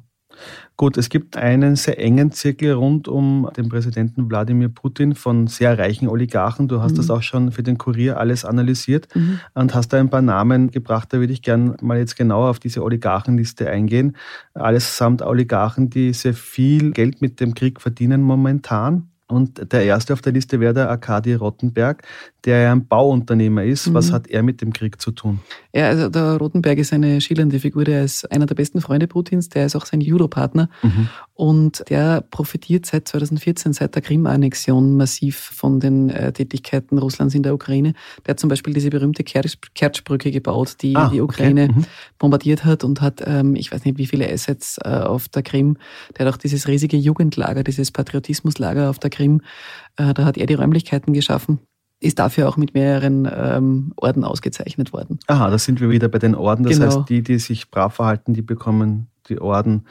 Gut, 0.77 0.97
es 0.97 1.09
gibt 1.09 1.37
einen 1.37 1.75
sehr 1.75 1.99
engen 1.99 2.31
Zirkel 2.31 2.73
rund 2.73 3.07
um 3.07 3.49
den 3.55 3.69
Präsidenten 3.69 4.29
Wladimir 4.29 4.69
Putin 4.69 5.15
von 5.15 5.47
sehr 5.47 5.77
reichen 5.77 6.07
Oligarchen. 6.09 6.67
Du 6.67 6.81
hast 6.81 6.93
mhm. 6.93 6.97
das 6.97 7.09
auch 7.09 7.21
schon 7.21 7.51
für 7.51 7.63
den 7.63 7.77
Kurier 7.77 8.19
alles 8.19 8.43
analysiert 8.43 9.07
mhm. 9.15 9.39
und 9.53 9.73
hast 9.73 9.93
da 9.93 9.99
ein 9.99 10.09
paar 10.09 10.21
Namen 10.21 10.71
gebracht. 10.71 11.13
Da 11.13 11.19
würde 11.19 11.31
ich 11.33 11.41
gerne 11.41 11.77
mal 11.81 11.97
jetzt 11.97 12.17
genauer 12.17 12.49
auf 12.49 12.59
diese 12.59 12.83
Oligarchenliste 12.83 13.69
eingehen. 13.69 14.17
Alles 14.53 14.97
samt 14.97 15.21
Oligarchen, 15.21 15.89
die 15.89 16.11
sehr 16.13 16.33
viel 16.33 16.91
Geld 16.91 17.21
mit 17.21 17.39
dem 17.39 17.53
Krieg 17.53 17.79
verdienen 17.79 18.21
momentan. 18.21 19.09
Und 19.27 19.71
der 19.71 19.83
erste 19.85 20.13
auf 20.13 20.21
der 20.21 20.33
Liste 20.33 20.59
wäre 20.59 20.73
der 20.73 20.89
Arkadi 20.89 21.33
Rottenberg, 21.33 22.03
der 22.45 22.61
ja 22.61 22.71
ein 22.71 22.87
Bauunternehmer 22.87 23.63
ist. 23.63 23.87
Mhm. 23.87 23.93
Was 23.95 24.11
hat 24.11 24.27
er 24.27 24.43
mit 24.43 24.61
dem 24.61 24.71
Krieg 24.71 25.01
zu 25.01 25.11
tun? 25.11 25.39
Ja, 25.73 25.87
also 25.87 26.09
der 26.09 26.37
Rottenberg 26.37 26.77
ist 26.77 26.93
eine 26.93 27.19
schillernde 27.19 27.59
Figur. 27.59 27.83
Der 27.83 28.03
ist 28.03 28.31
einer 28.31 28.45
der 28.45 28.55
besten 28.55 28.81
Freunde 28.81 29.07
Putins. 29.07 29.49
Der 29.49 29.65
ist 29.65 29.75
auch 29.75 29.85
sein 29.85 30.01
Judo-Partner. 30.01 30.69
Mhm. 30.83 31.09
Und 31.33 31.83
der 31.89 32.21
profitiert 32.21 32.85
seit 32.85 33.07
2014, 33.07 33.73
seit 33.73 33.95
der 33.95 34.01
Krim-Annexion, 34.01 34.95
massiv 34.95 35.37
von 35.37 35.79
den 35.79 36.09
äh, 36.09 36.31
Tätigkeiten 36.31 36.97
Russlands 36.97 37.35
in 37.35 37.43
der 37.43 37.53
Ukraine. 37.53 37.93
Der 38.25 38.31
hat 38.31 38.39
zum 38.39 38.49
Beispiel 38.49 38.73
diese 38.73 38.89
berühmte 38.89 39.23
Kertschbrücke 39.23 40.31
gebaut, 40.31 40.77
die 40.81 40.95
ah, 40.95 41.09
die 41.09 41.21
Ukraine 41.21 41.65
okay. 41.65 41.79
mhm. 41.79 41.85
bombardiert 42.19 42.63
hat 42.63 42.83
und 42.83 43.01
hat, 43.01 43.23
ähm, 43.25 43.55
ich 43.55 43.71
weiß 43.71 43.83
nicht, 43.85 43.97
wie 43.97 44.05
viele 44.05 44.31
Assets 44.31 44.77
äh, 44.83 44.89
auf 44.89 45.27
der 45.29 45.43
Krim. 45.43 45.77
Der 46.17 46.25
hat 46.25 46.33
auch 46.33 46.37
dieses 46.37 46.67
riesige 46.67 46.97
Jugendlager, 46.97 47.63
dieses 47.63 47.91
Patriotismuslager 47.91 48.89
auf 48.89 48.99
der 48.99 49.09
Krim. 49.09 49.41
Äh, 49.97 50.13
da 50.13 50.25
hat 50.25 50.37
er 50.37 50.45
die 50.45 50.53
Räumlichkeiten 50.53 51.11
geschaffen 51.11 51.59
ist 51.99 52.19
dafür 52.19 52.47
auch 52.47 52.57
mit 52.57 52.73
mehreren 52.73 53.27
ähm, 53.31 53.93
Orden 53.95 54.23
ausgezeichnet 54.23 54.93
worden. 54.93 55.19
Aha, 55.27 55.49
da 55.49 55.57
sind 55.57 55.79
wir 55.79 55.89
wieder 55.89 56.07
bei 56.07 56.19
den 56.19 56.35
Orden. 56.35 56.63
Das 56.63 56.73
genau. 56.73 56.85
heißt, 56.87 57.09
die, 57.09 57.23
die 57.23 57.39
sich 57.39 57.71
brav 57.71 57.95
verhalten, 57.95 58.33
die 58.33 58.41
bekommen 58.41 59.07
die 59.29 59.39
Orden. 59.39 59.85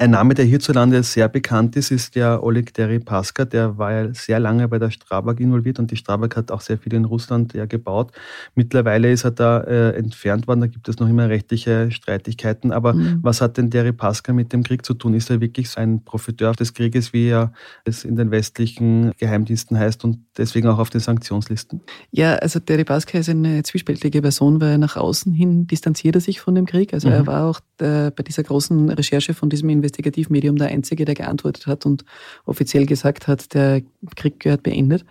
Ein 0.00 0.12
Name, 0.12 0.32
der 0.32 0.46
hierzulande 0.46 1.02
sehr 1.02 1.28
bekannt 1.28 1.76
ist, 1.76 1.90
ist 1.90 2.14
der 2.16 2.42
Oleg 2.42 2.72
Deripaska. 2.72 3.44
Der 3.44 3.76
war 3.76 3.92
ja 3.92 4.14
sehr 4.14 4.40
lange 4.40 4.66
bei 4.66 4.78
der 4.78 4.90
Strabag 4.90 5.38
involviert 5.40 5.78
und 5.78 5.90
die 5.90 5.96
Strabag 5.96 6.36
hat 6.36 6.50
auch 6.50 6.62
sehr 6.62 6.78
viel 6.78 6.94
in 6.94 7.04
Russland 7.04 7.52
ja 7.52 7.66
gebaut. 7.66 8.10
Mittlerweile 8.54 9.12
ist 9.12 9.24
er 9.24 9.32
da 9.32 9.60
äh, 9.60 9.90
entfernt 9.90 10.48
worden, 10.48 10.60
da 10.60 10.68
gibt 10.68 10.88
es 10.88 10.98
noch 11.00 11.06
immer 11.06 11.28
rechtliche 11.28 11.90
Streitigkeiten. 11.90 12.72
Aber 12.72 12.94
mhm. 12.94 13.18
was 13.20 13.42
hat 13.42 13.58
denn 13.58 13.68
Deripaska 13.68 14.32
mit 14.32 14.54
dem 14.54 14.62
Krieg 14.62 14.86
zu 14.86 14.94
tun? 14.94 15.12
Ist 15.12 15.28
er 15.28 15.42
wirklich 15.42 15.68
so 15.68 15.78
ein 15.78 16.02
Profiteur 16.02 16.54
des 16.54 16.72
Krieges, 16.72 17.12
wie 17.12 17.28
er 17.28 17.52
es 17.84 18.02
in 18.02 18.16
den 18.16 18.30
westlichen 18.30 19.12
Geheimdiensten 19.18 19.78
heißt 19.78 20.02
und 20.04 20.20
deswegen 20.38 20.68
auch 20.68 20.78
auf 20.78 20.88
den 20.88 21.02
Sanktionslisten? 21.02 21.82
Ja, 22.10 22.36
also 22.36 22.58
Deripaska 22.58 23.18
ist 23.18 23.28
eine 23.28 23.64
zwiespältige 23.64 24.22
Person, 24.22 24.62
weil 24.62 24.78
nach 24.78 24.96
außen 24.96 25.34
hin 25.34 25.66
distanziert 25.66 26.14
er 26.14 26.22
sich 26.22 26.40
von 26.40 26.54
dem 26.54 26.64
Krieg. 26.64 26.94
Also 26.94 27.08
mhm. 27.08 27.14
er 27.14 27.26
war 27.26 27.44
auch 27.44 27.60
äh, 27.80 28.10
bei 28.10 28.22
dieser 28.22 28.44
großen 28.44 28.88
Recherche 28.88 29.34
von 29.34 29.50
diesem 29.50 29.68
Investitionsfonds 29.68 29.89
Investigativmedium 29.90 30.56
der 30.56 30.68
Einzige, 30.68 31.04
der 31.04 31.14
geantwortet 31.14 31.66
hat 31.66 31.84
und 31.84 32.04
offiziell 32.44 32.86
gesagt 32.86 33.26
hat, 33.26 33.52
der 33.54 33.82
Krieg 34.16 34.40
gehört 34.40 34.62
beendet. 34.62 35.04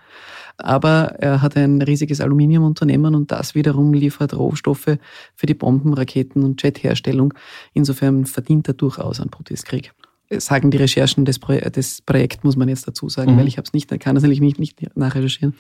Aber 0.58 1.16
er 1.20 1.42
hat 1.42 1.56
ein 1.56 1.82
riesiges 1.82 2.22
Aluminiumunternehmen 2.22 3.16
und 3.16 3.32
das 3.32 3.56
wiederum 3.56 3.94
liefert 3.94 4.36
Rohstoffe 4.36 4.98
für 5.36 5.46
die 5.46 5.54
Bomben, 5.54 5.94
Raketen 5.94 6.44
und 6.44 6.62
Jetherstellung. 6.62 7.34
Insofern 7.74 8.26
verdient 8.26 8.68
er 8.68 8.74
durchaus 8.74 9.20
an 9.20 9.30
Putins 9.30 9.64
Krieg 9.64 9.92
sagen 10.32 10.70
die 10.70 10.78
Recherchen 10.78 11.26
des, 11.26 11.40
Pro 11.40 11.54
des 11.58 12.04
Projekts, 12.04 12.44
muss 12.44 12.56
man 12.56 12.70
jetzt 12.70 12.88
dazu 12.88 13.10
sagen, 13.10 13.34
mhm. 13.34 13.40
weil 13.40 13.48
ich 13.48 13.58
habe 13.58 13.66
es 13.66 13.74
nicht, 13.74 13.90
kann 14.00 14.16
es 14.16 14.22
natürlich 14.22 14.42
nicht, 14.42 14.60
nicht 14.60 14.96
nachrecherchieren. 14.96 15.56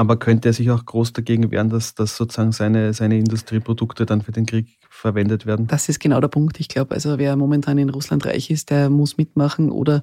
Aber 0.00 0.16
könnte 0.16 0.48
er 0.48 0.52
sich 0.54 0.70
auch 0.70 0.82
groß 0.82 1.12
dagegen 1.12 1.50
wehren, 1.50 1.68
dass, 1.68 1.94
dass 1.94 2.16
sozusagen 2.16 2.52
seine, 2.52 2.94
seine 2.94 3.18
Industrieprodukte 3.18 4.06
dann 4.06 4.22
für 4.22 4.32
den 4.32 4.46
Krieg 4.46 4.78
verwendet 4.88 5.44
werden? 5.44 5.66
Das 5.66 5.90
ist 5.90 6.00
genau 6.00 6.22
der 6.22 6.28
Punkt. 6.28 6.58
Ich 6.58 6.68
glaube, 6.68 6.94
also 6.94 7.18
wer 7.18 7.36
momentan 7.36 7.76
in 7.76 7.90
Russland 7.90 8.24
reich 8.24 8.50
ist, 8.50 8.70
der 8.70 8.88
muss 8.88 9.18
mitmachen 9.18 9.70
oder 9.70 10.02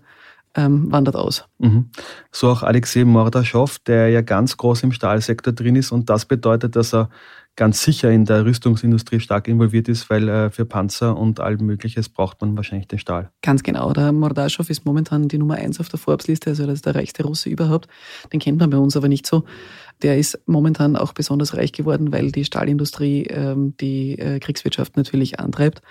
ähm, 0.53 0.91
wandert 0.91 1.15
aus. 1.15 1.45
Mhm. 1.57 1.89
So 2.31 2.49
auch 2.49 2.61
Alexei 2.61 3.05
Mordaschow, 3.05 3.79
der 3.87 4.09
ja 4.09 4.21
ganz 4.21 4.55
groß 4.55 4.83
im 4.83 4.91
Stahlsektor 4.91 5.51
drin 5.51 5.75
ist 5.75 5.91
und 5.91 6.11
das 6.11 6.25
bedeutet, 6.25 6.75
dass 6.75 6.93
er 6.93 7.09
ganz 7.57 7.81
sicher 7.81 8.11
in 8.11 8.23
der 8.23 8.45
Rüstungsindustrie 8.45 9.19
stark 9.19 9.47
involviert 9.47 9.89
ist, 9.89 10.09
weil 10.09 10.29
äh, 10.29 10.49
für 10.51 10.65
Panzer 10.65 11.17
und 11.17 11.39
all 11.39 11.57
Mögliches 11.57 12.07
braucht 12.07 12.39
man 12.39 12.55
wahrscheinlich 12.55 12.87
den 12.87 12.99
Stahl. 12.99 13.31
Ganz 13.41 13.63
genau. 13.63 13.91
Der 13.93 14.11
Mordaschow 14.11 14.69
ist 14.69 14.85
momentan 14.85 15.27
die 15.27 15.39
Nummer 15.39 15.55
eins 15.55 15.79
auf 15.79 15.89
der 15.89 15.99
Forbes-Liste, 15.99 16.51
also 16.51 16.65
das 16.65 16.75
ist 16.75 16.85
der 16.85 16.95
reichste 16.95 17.23
Russe 17.23 17.49
überhaupt. 17.49 17.87
Den 18.31 18.39
kennt 18.39 18.59
man 18.59 18.69
bei 18.69 18.77
uns 18.77 18.95
aber 18.95 19.07
nicht 19.07 19.25
so. 19.25 19.43
Der 20.03 20.17
ist 20.17 20.39
momentan 20.45 20.95
auch 20.95 21.13
besonders 21.13 21.55
reich 21.55 21.71
geworden, 21.71 22.11
weil 22.11 22.31
die 22.31 22.45
Stahlindustrie 22.45 23.23
ähm, 23.23 23.73
die 23.79 24.17
äh, 24.19 24.39
Kriegswirtschaft 24.39 24.95
natürlich 24.95 25.39
antreibt. 25.39 25.81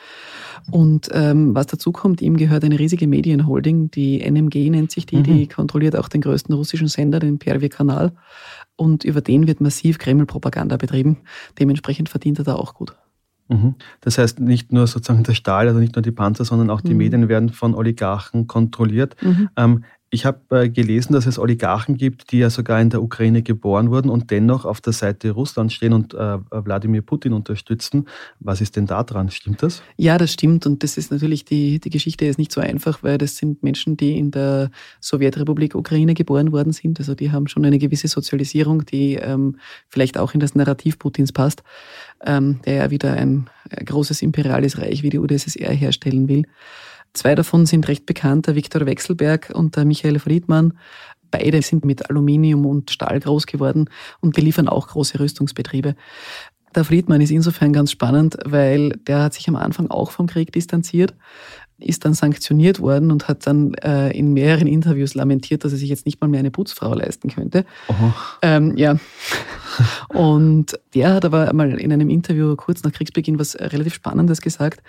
Und 0.71 1.09
ähm, 1.13 1.55
was 1.55 1.67
dazu 1.67 1.93
kommt, 1.93 2.23
ihm 2.23 2.37
gehört 2.37 2.65
eine 2.65 2.79
riesige 2.79 3.07
Medienholding, 3.07 3.91
die 3.91 4.21
NMG 4.21 4.71
nennt 4.71 4.91
sich 4.91 5.07
die, 5.07 5.17
mhm. 5.17 5.23
die 5.25 5.49
kontrolliert 5.49 5.97
auch 5.97 6.09
den 6.09 6.21
größten 6.21 6.55
russischen 6.55 6.89
Sender, 6.89 7.19
den 7.19 7.39
Pervi-Kanal. 7.39 8.13
Und 8.77 9.05
über 9.05 9.21
den 9.21 9.47
wird 9.47 9.61
massiv 9.61 9.99
Kreml-Propaganda 9.99 10.77
betrieben. 10.77 11.19
Dementsprechend 11.59 12.09
verdient 12.09 12.39
er 12.39 12.45
da 12.45 12.55
auch 12.55 12.75
gut. 12.75 12.95
Mhm. 13.49 13.77
Das 14.01 14.19
heißt, 14.19 14.41
nicht 14.41 14.73
nur 14.73 14.87
sozusagen 14.87 15.23
der 15.23 15.35
Stahl, 15.35 15.69
also 15.69 15.79
nicht 15.79 15.95
nur 15.95 16.03
die 16.03 16.11
Panzer, 16.11 16.45
sondern 16.45 16.71
auch 16.71 16.81
die 16.81 16.93
mhm. 16.93 16.99
Medien 16.99 17.29
werden 17.29 17.51
von 17.51 17.75
Oligarchen 17.75 18.47
kontrolliert. 18.47 19.17
Mhm. 19.23 19.49
Ähm, 19.57 19.85
ich 20.17 20.25
habe 20.25 20.63
äh, 20.63 20.69
gelesen, 20.71 21.13
dass 21.13 21.27
es 21.27 21.39
Oligarchen 21.39 21.99
gibt, 21.99 22.33
die 22.33 22.39
ja 22.39 22.49
sogar 22.49 22.81
in 22.81 22.89
der 22.89 23.03
Ukraine 23.03 23.43
geboren 23.43 23.91
wurden 23.91 24.09
und 24.09 24.31
dennoch 24.31 24.65
auf 24.65 24.81
der 24.81 24.95
Seite 24.95 25.31
Russlands 25.31 25.75
stehen 25.75 25.93
und 25.93 26.15
äh, 26.15 26.39
Wladimir 26.51 27.03
Putin 27.03 27.35
unterstützen. 27.35 28.09
Was 28.41 28.63
ist 28.63 28.77
denn 28.77 28.87
da 28.87 29.03
dran? 29.05 29.31
Stimmt 29.31 29.63
das? 29.63 29.83
Ja, 29.99 30.17
das 30.17 30.33
stimmt. 30.33 30.65
Und 30.65 30.83
das 30.83 30.97
ist 30.97 31.11
natürlich, 31.13 31.45
die, 31.45 31.81
die 31.81 31.91
Geschichte 31.91 32.25
ist 32.25 32.39
nicht 32.39 32.51
so 32.51 32.63
einfach, 32.63 33.03
weil 33.03 33.19
das 33.19 33.37
sind 33.37 33.63
Menschen, 33.63 33.99
die 33.99 34.17
in 34.17 34.31
der 34.31 34.71
Sowjetrepublik 35.03 35.75
Ukraine 35.75 36.15
geboren 36.15 36.51
worden 36.51 36.73
sind. 36.73 36.99
Also 36.99 37.15
die 37.15 37.31
haben 37.31 37.47
schon 37.47 37.67
eine 37.67 37.79
gewisse 37.79 38.09
Sozialisierung, 38.09 38.87
die 38.87 39.17
ähm, 39.17 39.59
vielleicht 39.91 40.17
auch 40.17 40.33
in 40.33 40.41
das 40.41 40.55
Narrativ 40.55 40.99
Putins 40.99 41.31
passt, 41.31 41.63
ähm, 42.25 42.61
der 42.65 42.75
ja 42.77 42.91
wieder 42.91 43.13
ein, 43.13 43.51
ein 43.69 43.85
großes 43.85 44.23
imperiales 44.23 44.79
Reich 44.79 45.03
wie 45.03 45.11
die 45.11 45.19
UdSSR 45.19 45.73
herstellen 45.73 46.27
will. 46.27 46.45
Zwei 47.17 47.35
davon 47.35 47.65
sind 47.65 47.89
recht 47.89 48.05
bekannt, 48.05 48.47
der 48.47 48.57
Viktor 48.57 48.85
Wechselberg 48.85 49.51
und 49.55 49.75
der 49.75 49.87
Michael 49.87 50.19
Friedmann. 50.19 50.75
Beide 51.31 51.63
sind 51.63 51.83
mit 51.87 52.11
Aluminium 52.11 52.67
und 52.67 52.91
Stahl 52.91 53.21
groß 53.21 53.47
geworden 53.47 53.89
und 54.21 54.35
beliefern 54.35 54.69
auch 54.69 54.89
große 54.89 55.19
Rüstungsbetriebe. 55.19 55.97
Der 56.75 56.85
Friedmann 56.85 57.23
ist 57.23 57.31
insofern 57.31 57.73
ganz 57.73 57.91
spannend, 57.91 58.37
weil 58.45 58.91
der 59.07 59.23
hat 59.23 59.33
sich 59.33 59.49
am 59.49 59.57
Anfang 59.57 59.89
auch 59.89 60.11
vom 60.11 60.27
Krieg 60.27 60.53
distanziert, 60.53 61.15
ist 61.79 62.05
dann 62.05 62.15
sanktioniert 62.15 62.81
worden 62.81 63.11
und 63.11 63.29
hat 63.29 63.47
dann 63.47 63.75
äh, 63.75 64.11
in 64.11 64.33
mehreren 64.33 64.67
Interviews 64.67 65.15
lamentiert, 65.15 65.65
dass 65.65 65.73
er 65.73 65.79
sich 65.79 65.91
jetzt 65.91 66.07
nicht 66.07 66.21
mal 66.21 66.29
mehr 66.29 66.41
eine 66.41 66.51
Putzfrau 66.51 66.95
leisten 66.95 67.29
könnte. 67.29 67.67
Ähm, 68.43 68.77
ja. 68.77 68.97
Und 70.09 70.79
der 70.95 71.13
hat 71.13 71.27
aber 71.27 71.53
mal 71.53 71.79
in 71.79 71.93
einem 71.93 72.09
Interview 72.09 72.57
kurz 72.57 72.83
nach 72.83 72.93
Kriegsbeginn 72.93 73.39
was 73.39 73.57
relativ 73.57 73.95
Spannendes 73.95 74.41
gesagt. 74.41 74.83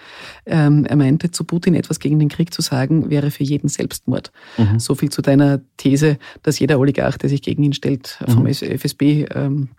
Ähm, 0.45 0.85
er 0.85 0.95
meinte, 0.95 1.29
zu 1.31 1.43
Putin 1.43 1.75
etwas 1.75 1.99
gegen 1.99 2.19
den 2.19 2.29
Krieg 2.29 2.53
zu 2.53 2.61
sagen, 2.61 3.09
wäre 3.09 3.31
für 3.31 3.43
jeden 3.43 3.67
Selbstmord. 3.67 4.31
Mhm. 4.57 4.79
So 4.79 4.95
viel 4.95 5.09
zu 5.09 5.21
deiner 5.21 5.59
These, 5.75 6.17
dass 6.43 6.59
jeder 6.59 6.79
Oligarch, 6.79 7.17
der 7.17 7.29
sich 7.29 7.41
gegen 7.41 7.63
ihn 7.63 7.73
stellt, 7.73 8.19
vom 8.27 8.43
mhm. 8.43 8.47
FSB 8.49 9.25
ähm, 9.33 9.69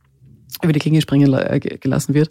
über 0.63 0.73
die 0.75 0.81
Klinge 0.81 1.01
springen 1.01 1.33
äh, 1.33 1.59
gelassen 1.59 2.13
wird. 2.13 2.29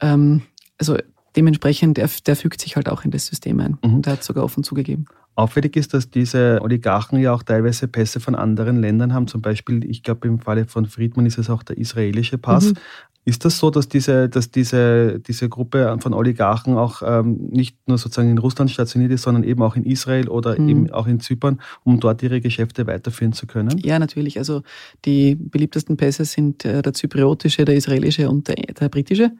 Ähm, 0.00 0.42
also 0.78 0.96
dementsprechend, 1.36 1.96
der, 1.96 2.08
der 2.26 2.36
fügt 2.36 2.60
sich 2.60 2.76
halt 2.76 2.88
auch 2.88 3.04
in 3.04 3.10
das 3.10 3.26
System 3.26 3.60
ein. 3.60 3.78
Mhm. 3.84 4.02
Der 4.02 4.14
hat 4.14 4.24
sogar 4.24 4.44
offen 4.44 4.64
zugegeben. 4.64 5.06
Auffällig 5.34 5.76
ist, 5.76 5.92
dass 5.92 6.10
diese 6.10 6.60
Oligarchen 6.62 7.18
ja 7.20 7.34
auch 7.34 7.42
teilweise 7.42 7.88
Pässe 7.88 8.20
von 8.20 8.34
anderen 8.34 8.80
Ländern 8.80 9.12
haben. 9.12 9.26
Zum 9.26 9.42
Beispiel, 9.42 9.84
ich 9.88 10.02
glaube, 10.02 10.26
im 10.28 10.40
Falle 10.40 10.64
von 10.64 10.86
Friedman 10.86 11.26
ist 11.26 11.36
es 11.36 11.50
auch 11.50 11.62
der 11.62 11.76
israelische 11.76 12.38
Pass. 12.38 12.70
Mhm. 12.70 12.78
Ist 13.26 13.44
das 13.44 13.58
so, 13.58 13.70
dass 13.70 13.88
diese, 13.88 14.28
dass 14.28 14.52
diese, 14.52 15.18
diese 15.18 15.48
Gruppe 15.48 15.98
von 16.00 16.14
Oligarchen 16.14 16.76
auch 16.76 17.02
ähm, 17.04 17.48
nicht 17.50 17.76
nur 17.88 17.98
sozusagen 17.98 18.30
in 18.30 18.38
Russland 18.38 18.70
stationiert 18.70 19.10
ist, 19.10 19.22
sondern 19.22 19.42
eben 19.42 19.62
auch 19.62 19.74
in 19.74 19.82
Israel 19.82 20.28
oder 20.28 20.58
mhm. 20.58 20.68
eben 20.68 20.90
auch 20.92 21.08
in 21.08 21.18
Zypern, 21.18 21.60
um 21.82 21.98
dort 21.98 22.22
ihre 22.22 22.40
Geschäfte 22.40 22.86
weiterführen 22.86 23.32
zu 23.32 23.48
können? 23.48 23.76
Ja, 23.78 23.98
natürlich. 23.98 24.38
Also 24.38 24.62
die 25.04 25.34
beliebtesten 25.34 25.96
Pässe 25.96 26.24
sind 26.24 26.64
äh, 26.64 26.82
der 26.82 26.94
zypriotische, 26.94 27.64
der 27.64 27.74
israelische 27.74 28.30
und 28.30 28.46
der, 28.46 28.54
der 28.54 28.88
britische. 28.88 29.32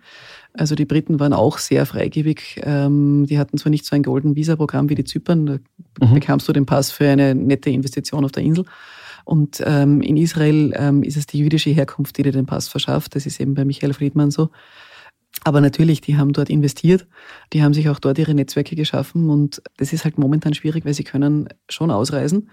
Also 0.57 0.75
die 0.75 0.85
Briten 0.85 1.21
waren 1.21 1.33
auch 1.33 1.59
sehr 1.59 1.87
freigebig. 1.87 2.61
Ähm, 2.63 3.27
die 3.27 3.39
hatten 3.39 3.59
zwar 3.59 3.71
nicht 3.71 3.85
so 3.85 3.95
ein 3.95 4.03
Golden 4.03 4.37
Visa-Programm 4.37 4.89
wie 4.89 4.95
die 4.95 5.05
Zypern, 5.05 5.47
da 5.47 5.59
mhm. 6.07 6.15
bekamst 6.15 6.49
du 6.49 6.53
den 6.53 6.67
Pass 6.67 6.91
für 6.91 7.09
eine 7.09 7.35
nette 7.35 7.71
Investition 7.71 8.25
auf 8.25 8.33
der 8.33 8.43
Insel. 8.43 8.65
Und 9.25 9.63
ähm, 9.67 10.03
in 10.03 10.17
Israel 10.17 10.73
ähm, 10.77 11.03
ist 11.03 11.17
es 11.17 11.27
die 11.27 11.39
jüdische 11.39 11.71
Herkunft, 11.71 12.17
die 12.17 12.23
dir 12.23 12.33
den 12.33 12.47
Pass 12.47 12.69
verschafft. 12.69 13.17
Das 13.17 13.27
ist 13.27 13.41
eben 13.41 13.55
bei 13.55 13.65
Michael 13.65 13.93
Friedmann 13.93 14.31
so. 14.31 14.51
Aber 15.45 15.61
natürlich, 15.61 16.01
die 16.01 16.17
haben 16.17 16.33
dort 16.33 16.49
investiert, 16.49 17.07
die 17.53 17.63
haben 17.63 17.75
sich 17.75 17.89
auch 17.89 17.99
dort 17.99 18.19
ihre 18.19 18.35
Netzwerke 18.35 18.75
geschaffen 18.75 19.29
und 19.29 19.63
das 19.77 19.93
ist 19.93 20.05
halt 20.05 20.19
momentan 20.19 20.55
schwierig, 20.55 20.85
weil 20.85 20.95
sie 20.95 21.05
können 21.05 21.49
schon 21.69 21.91
ausreisen, 21.91 22.51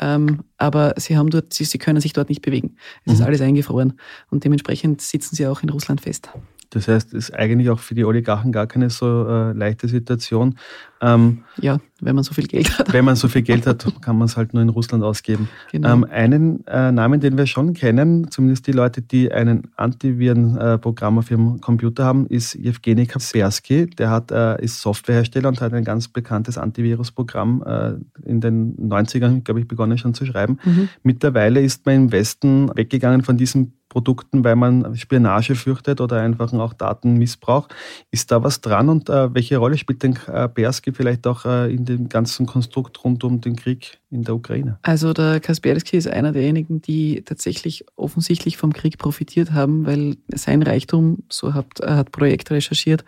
ähm, 0.00 0.40
aber 0.56 0.94
sie 0.96 1.16
haben 1.16 1.30
dort, 1.30 1.52
sie, 1.52 1.64
sie 1.64 1.78
können 1.78 2.00
sich 2.00 2.14
dort 2.14 2.30
nicht 2.30 2.42
bewegen. 2.42 2.76
Es 3.04 3.12
mhm. 3.12 3.12
ist 3.12 3.20
alles 3.22 3.40
eingefroren 3.42 3.98
und 4.30 4.44
dementsprechend 4.44 5.02
sitzen 5.02 5.36
sie 5.36 5.46
auch 5.46 5.62
in 5.62 5.68
Russland 5.68 6.00
fest. 6.00 6.30
Das 6.72 6.88
heißt, 6.88 7.08
es 7.14 7.28
ist 7.28 7.34
eigentlich 7.34 7.68
auch 7.68 7.78
für 7.78 7.94
die 7.94 8.04
Oligarchen 8.04 8.50
gar 8.50 8.66
keine 8.66 8.88
so 8.88 9.26
äh, 9.28 9.52
leichte 9.52 9.88
Situation. 9.88 10.56
Ähm, 11.02 11.42
ja, 11.60 11.78
wenn 12.00 12.14
man 12.14 12.24
so 12.24 12.32
viel 12.32 12.46
Geld 12.46 12.78
hat. 12.78 12.92
Wenn 12.92 13.04
man 13.04 13.16
so 13.16 13.28
viel 13.28 13.42
Geld 13.42 13.66
hat, 13.66 13.84
kann 14.00 14.16
man 14.16 14.26
es 14.26 14.36
halt 14.36 14.54
nur 14.54 14.62
in 14.62 14.68
Russland 14.68 15.04
ausgeben. 15.04 15.48
Genau. 15.70 15.92
Ähm, 15.92 16.04
einen 16.04 16.66
äh, 16.66 16.92
Namen, 16.92 17.20
den 17.20 17.36
wir 17.36 17.46
schon 17.46 17.74
kennen, 17.74 18.30
zumindest 18.30 18.66
die 18.66 18.72
Leute, 18.72 19.02
die 19.02 19.30
ein 19.30 19.64
Antivirenprogramm 19.76 21.18
auf 21.18 21.30
ihrem 21.30 21.60
Computer 21.60 22.04
haben, 22.04 22.26
ist 22.28 22.54
Evgeny 22.54 23.06
Kaspersky. 23.06 23.86
Der 23.86 24.10
hat, 24.10 24.30
äh, 24.30 24.62
ist 24.62 24.80
Softwarehersteller 24.80 25.48
und 25.48 25.60
hat 25.60 25.74
ein 25.74 25.84
ganz 25.84 26.08
bekanntes 26.08 26.56
Antivirusprogramm 26.56 27.64
äh, 27.66 27.94
in 28.24 28.40
den 28.40 28.76
90ern, 28.76 29.42
glaube 29.42 29.60
ich, 29.60 29.68
begonnen 29.68 29.98
schon 29.98 30.14
zu 30.14 30.24
schreiben. 30.24 30.58
Mhm. 30.64 30.88
Mittlerweile 31.02 31.60
ist 31.60 31.84
man 31.84 31.96
im 31.96 32.12
Westen 32.12 32.70
weggegangen 32.74 33.22
von 33.22 33.36
diesem 33.36 33.72
Produkten, 33.92 34.42
weil 34.42 34.56
man 34.56 34.96
Spionage 34.96 35.54
fürchtet 35.54 36.00
oder 36.00 36.20
einfach 36.22 36.50
auch 36.54 36.72
Datenmissbrauch. 36.72 37.68
Ist 38.10 38.30
da 38.30 38.42
was 38.42 38.62
dran 38.62 38.88
und 38.88 39.10
äh, 39.10 39.34
welche 39.34 39.58
Rolle 39.58 39.76
spielt 39.76 40.02
denn 40.02 40.14
Kaspersky 40.14 40.92
vielleicht 40.92 41.26
auch 41.26 41.44
äh, 41.44 41.72
in 41.72 41.84
dem 41.84 42.08
ganzen 42.08 42.46
Konstrukt 42.46 43.04
rund 43.04 43.22
um 43.22 43.40
den 43.40 43.56
Krieg 43.56 43.98
in 44.10 44.24
der 44.24 44.34
Ukraine? 44.34 44.78
Also 44.82 45.12
der 45.12 45.40
Kaspersky 45.40 45.96
ist 45.96 46.08
einer 46.08 46.32
derjenigen, 46.32 46.80
die 46.80 47.22
tatsächlich 47.22 47.84
offensichtlich 47.96 48.56
vom 48.56 48.72
Krieg 48.72 48.98
profitiert 48.98 49.52
haben, 49.52 49.86
weil 49.86 50.16
sein 50.28 50.62
Reichtum, 50.62 51.24
so 51.28 51.52
hat, 51.52 51.66
hat 51.84 52.12
Projekt 52.12 52.50
recherchiert, 52.50 53.04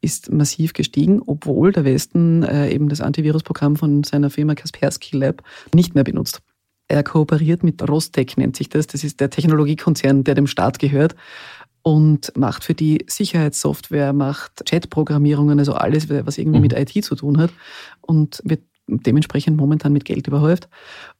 ist 0.00 0.32
massiv 0.32 0.72
gestiegen, 0.72 1.20
obwohl 1.26 1.72
der 1.72 1.84
Westen 1.84 2.42
äh, 2.42 2.70
eben 2.70 2.88
das 2.88 3.00
Antivirusprogramm 3.00 3.76
von 3.76 4.04
seiner 4.04 4.30
Firma 4.30 4.54
Kaspersky 4.54 5.16
Lab 5.16 5.42
nicht 5.74 5.94
mehr 5.94 6.04
benutzt. 6.04 6.42
Er 6.92 7.02
kooperiert 7.02 7.64
mit 7.64 7.88
Rostec, 7.88 8.36
nennt 8.36 8.54
sich 8.54 8.68
das. 8.68 8.86
Das 8.86 9.02
ist 9.02 9.18
der 9.18 9.30
Technologiekonzern, 9.30 10.24
der 10.24 10.34
dem 10.34 10.46
Staat 10.46 10.78
gehört 10.78 11.14
und 11.80 12.36
macht 12.36 12.64
für 12.64 12.74
die 12.74 13.02
Sicherheitssoftware, 13.06 14.12
macht 14.12 14.66
Chatprogrammierungen, 14.66 15.58
also 15.58 15.72
alles, 15.72 16.10
was 16.10 16.36
irgendwie 16.36 16.58
mhm. 16.58 16.62
mit 16.64 16.72
IT 16.74 17.02
zu 17.02 17.14
tun 17.14 17.38
hat 17.38 17.50
und 18.02 18.42
wird 18.44 18.60
dementsprechend 18.86 19.56
momentan 19.56 19.94
mit 19.94 20.04
Geld 20.04 20.26
überhäuft. 20.26 20.68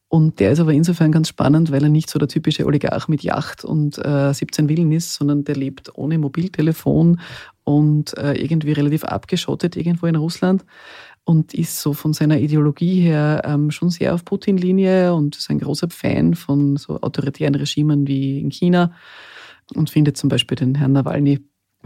Und 0.09 0.41
der 0.41 0.52
ist 0.52 0.61
aber 0.61 0.75
insofern 0.75 1.11
ganz 1.11 1.29
spannend, 1.29 1.73
weil 1.73 1.85
er 1.85 1.88
nicht 1.88 2.11
so 2.11 2.19
der 2.19 2.29
typische 2.29 2.67
Oligarch 2.67 3.09
mit 3.09 3.23
Yacht 3.23 3.64
und 3.64 3.97
äh, 3.97 4.35
17 4.35 4.69
Villen 4.69 4.93
ist, 4.93 5.14
sondern 5.14 5.45
der 5.45 5.57
lebt 5.57 5.91
ohne 5.95 6.19
Mobiltelefon 6.19 7.19
und 7.64 8.19
äh, 8.19 8.35
irgendwie 8.35 8.73
relativ 8.73 9.05
abgeschottet 9.05 9.75
irgendwo 9.75 10.05
in 10.05 10.17
Russland 10.17 10.67
und 11.25 11.55
ist 11.55 11.81
so 11.81 11.93
von 11.93 12.12
seiner 12.12 12.38
Ideologie 12.38 13.00
her 13.00 13.43
ähm, 13.45 13.71
schon 13.71 13.91
sehr 13.91 14.14
auf 14.14 14.25
Putin-Linie 14.25 15.14
und 15.14 15.37
ist 15.37 15.50
ein 15.50 15.59
großer 15.59 15.88
Fan 15.91 16.35
von 16.35 16.76
so 16.76 17.00
autoritären 17.00 17.55
Regimen 17.55 18.07
wie 18.07 18.41
in 18.41 18.50
China 18.50 18.93
und 19.75 19.91
findet 19.91 20.17
zum 20.17 20.29
Beispiel 20.29 20.57
den 20.57 20.75
Herrn 20.75 20.93
Nawalny 20.93 21.41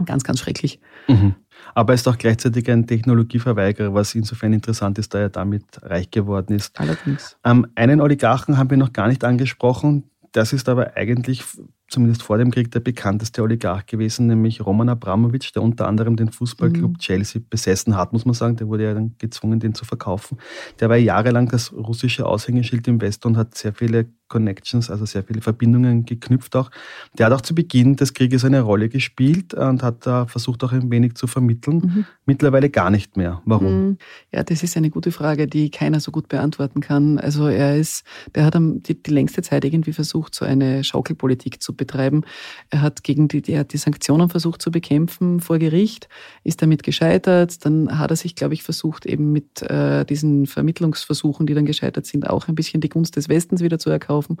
ganz, 0.05 0.23
ganz 0.23 0.39
schrecklich. 0.39 0.79
Mhm. 1.07 1.35
Aber 1.73 1.93
er 1.93 1.95
ist 1.95 2.07
auch 2.07 2.17
gleichzeitig 2.17 2.69
ein 2.69 2.87
Technologieverweigerer, 2.87 3.93
was 3.93 4.15
insofern 4.15 4.53
interessant 4.53 4.99
ist, 4.99 5.13
da 5.13 5.19
er 5.19 5.29
damit 5.29 5.65
reich 5.81 6.11
geworden 6.11 6.55
ist. 6.55 6.79
Allerdings. 6.79 7.37
Ähm, 7.43 7.67
einen 7.75 8.01
Oligarchen 8.01 8.57
haben 8.57 8.69
wir 8.69 8.77
noch 8.77 8.93
gar 8.93 9.07
nicht 9.07 9.23
angesprochen. 9.23 10.03
Das 10.31 10.53
ist 10.53 10.69
aber 10.69 10.95
eigentlich 10.95 11.43
zumindest 11.87 12.23
vor 12.23 12.37
dem 12.37 12.51
Krieg 12.51 12.71
der 12.71 12.79
bekannteste 12.79 13.41
Oligarch 13.41 13.85
gewesen, 13.85 14.27
nämlich 14.27 14.65
Roman 14.65 14.89
Abramowitsch, 14.89 15.55
der 15.55 15.61
unter 15.61 15.87
anderem 15.87 16.15
den 16.15 16.31
Fußballclub 16.31 16.91
mhm. 16.91 16.97
Chelsea 16.97 17.41
besessen 17.49 17.95
hat, 17.95 18.13
muss 18.13 18.25
man 18.25 18.33
sagen. 18.33 18.57
Der 18.57 18.67
wurde 18.67 18.83
ja 18.83 18.93
dann 18.93 19.15
gezwungen, 19.17 19.59
den 19.59 19.73
zu 19.73 19.85
verkaufen. 19.85 20.37
Der 20.79 20.89
war 20.89 20.97
jahrelang 20.97 21.47
das 21.47 21.71
russische 21.71 22.25
Aushängeschild 22.25 22.87
im 22.87 22.99
Westen 22.99 23.27
und 23.27 23.37
hat 23.37 23.55
sehr 23.55 23.73
viele 23.73 24.07
Connections, 24.27 24.89
also 24.89 25.05
sehr 25.05 25.23
viele 25.23 25.41
Verbindungen 25.41 26.05
geknüpft 26.05 26.55
auch. 26.55 26.69
Der 27.17 27.27
hat 27.27 27.33
auch 27.33 27.41
zu 27.41 27.55
Beginn 27.55 27.95
des 27.95 28.13
Krieges 28.13 28.43
eine 28.43 28.61
Rolle 28.61 28.89
gespielt 28.89 29.53
und 29.53 29.83
hat 29.83 30.05
da 30.05 30.25
versucht 30.25 30.63
auch 30.63 30.73
ein 30.73 30.91
wenig 30.91 31.15
zu 31.15 31.27
vermitteln. 31.27 31.77
Mhm. 31.77 32.05
Mittlerweile 32.25 32.69
gar 32.69 32.89
nicht 32.89 33.15
mehr. 33.15 33.41
Warum? 33.45 33.87
Mhm. 33.87 33.97
Ja, 34.31 34.43
das 34.43 34.63
ist 34.63 34.75
eine 34.75 34.89
gute 34.89 35.11
Frage, 35.11 35.47
die 35.47 35.71
keiner 35.71 35.99
so 35.99 36.11
gut 36.11 36.27
beantworten 36.27 36.81
kann. 36.81 37.17
Also 37.17 37.47
er 37.47 37.77
ist, 37.77 38.03
der 38.35 38.45
hat 38.45 38.57
die, 38.57 39.01
die 39.01 39.11
längste 39.11 39.41
Zeit 39.41 39.63
irgendwie 39.63 39.93
versucht, 39.93 40.35
so 40.35 40.43
eine 40.43 40.83
Schaukelpolitik 40.83 41.61
zu 41.61 41.76
betreiben. 41.77 42.23
Er 42.69 42.81
hat 42.81 43.03
gegen 43.03 43.27
die, 43.27 43.43
er 43.51 43.61
hat 43.61 43.73
die 43.73 43.77
Sanktionen 43.77 44.29
versucht 44.29 44.61
zu 44.61 44.71
bekämpfen 44.71 45.39
vor 45.39 45.59
Gericht, 45.59 46.09
ist 46.43 46.61
damit 46.61 46.83
gescheitert. 46.83 47.65
Dann 47.65 47.97
hat 47.97 48.11
er 48.11 48.15
sich, 48.17 48.35
glaube 48.35 48.53
ich, 48.53 48.63
versucht, 48.63 49.05
eben 49.05 49.31
mit 49.31 49.61
äh, 49.61 50.05
diesen 50.05 50.45
Vermittlungsversuchen, 50.45 51.47
die 51.47 51.53
dann 51.53 51.65
gescheitert 51.65 52.05
sind, 52.05 52.29
auch 52.29 52.47
ein 52.47 52.55
bisschen 52.55 52.81
die 52.81 52.89
Gunst 52.89 53.15
des 53.15 53.29
Westens 53.29 53.61
wieder 53.61 53.79
zu 53.79 53.89
erkaufen. 53.89 54.37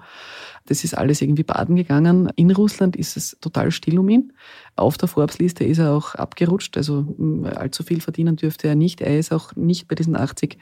Das 0.65 0.83
ist 0.83 0.97
alles 0.97 1.21
irgendwie 1.21 1.43
baden 1.43 1.75
gegangen. 1.75 2.29
In 2.35 2.51
Russland 2.51 2.95
ist 2.95 3.17
es 3.17 3.37
total 3.41 3.71
still 3.71 3.99
um 3.99 4.09
ihn. 4.09 4.33
Auf 4.75 4.97
der 4.97 5.07
Forbes-Liste 5.07 5.63
ist 5.63 5.79
er 5.79 5.93
auch 5.93 6.15
abgerutscht, 6.15 6.77
also 6.77 7.15
allzu 7.55 7.83
viel 7.83 8.01
verdienen 8.01 8.35
dürfte 8.35 8.67
er 8.67 8.75
nicht. 8.75 9.01
Er 9.01 9.17
ist 9.17 9.31
auch 9.31 9.55
nicht 9.55 9.87
bei 9.87 9.95
diesen 9.95 10.15
80 10.15 10.57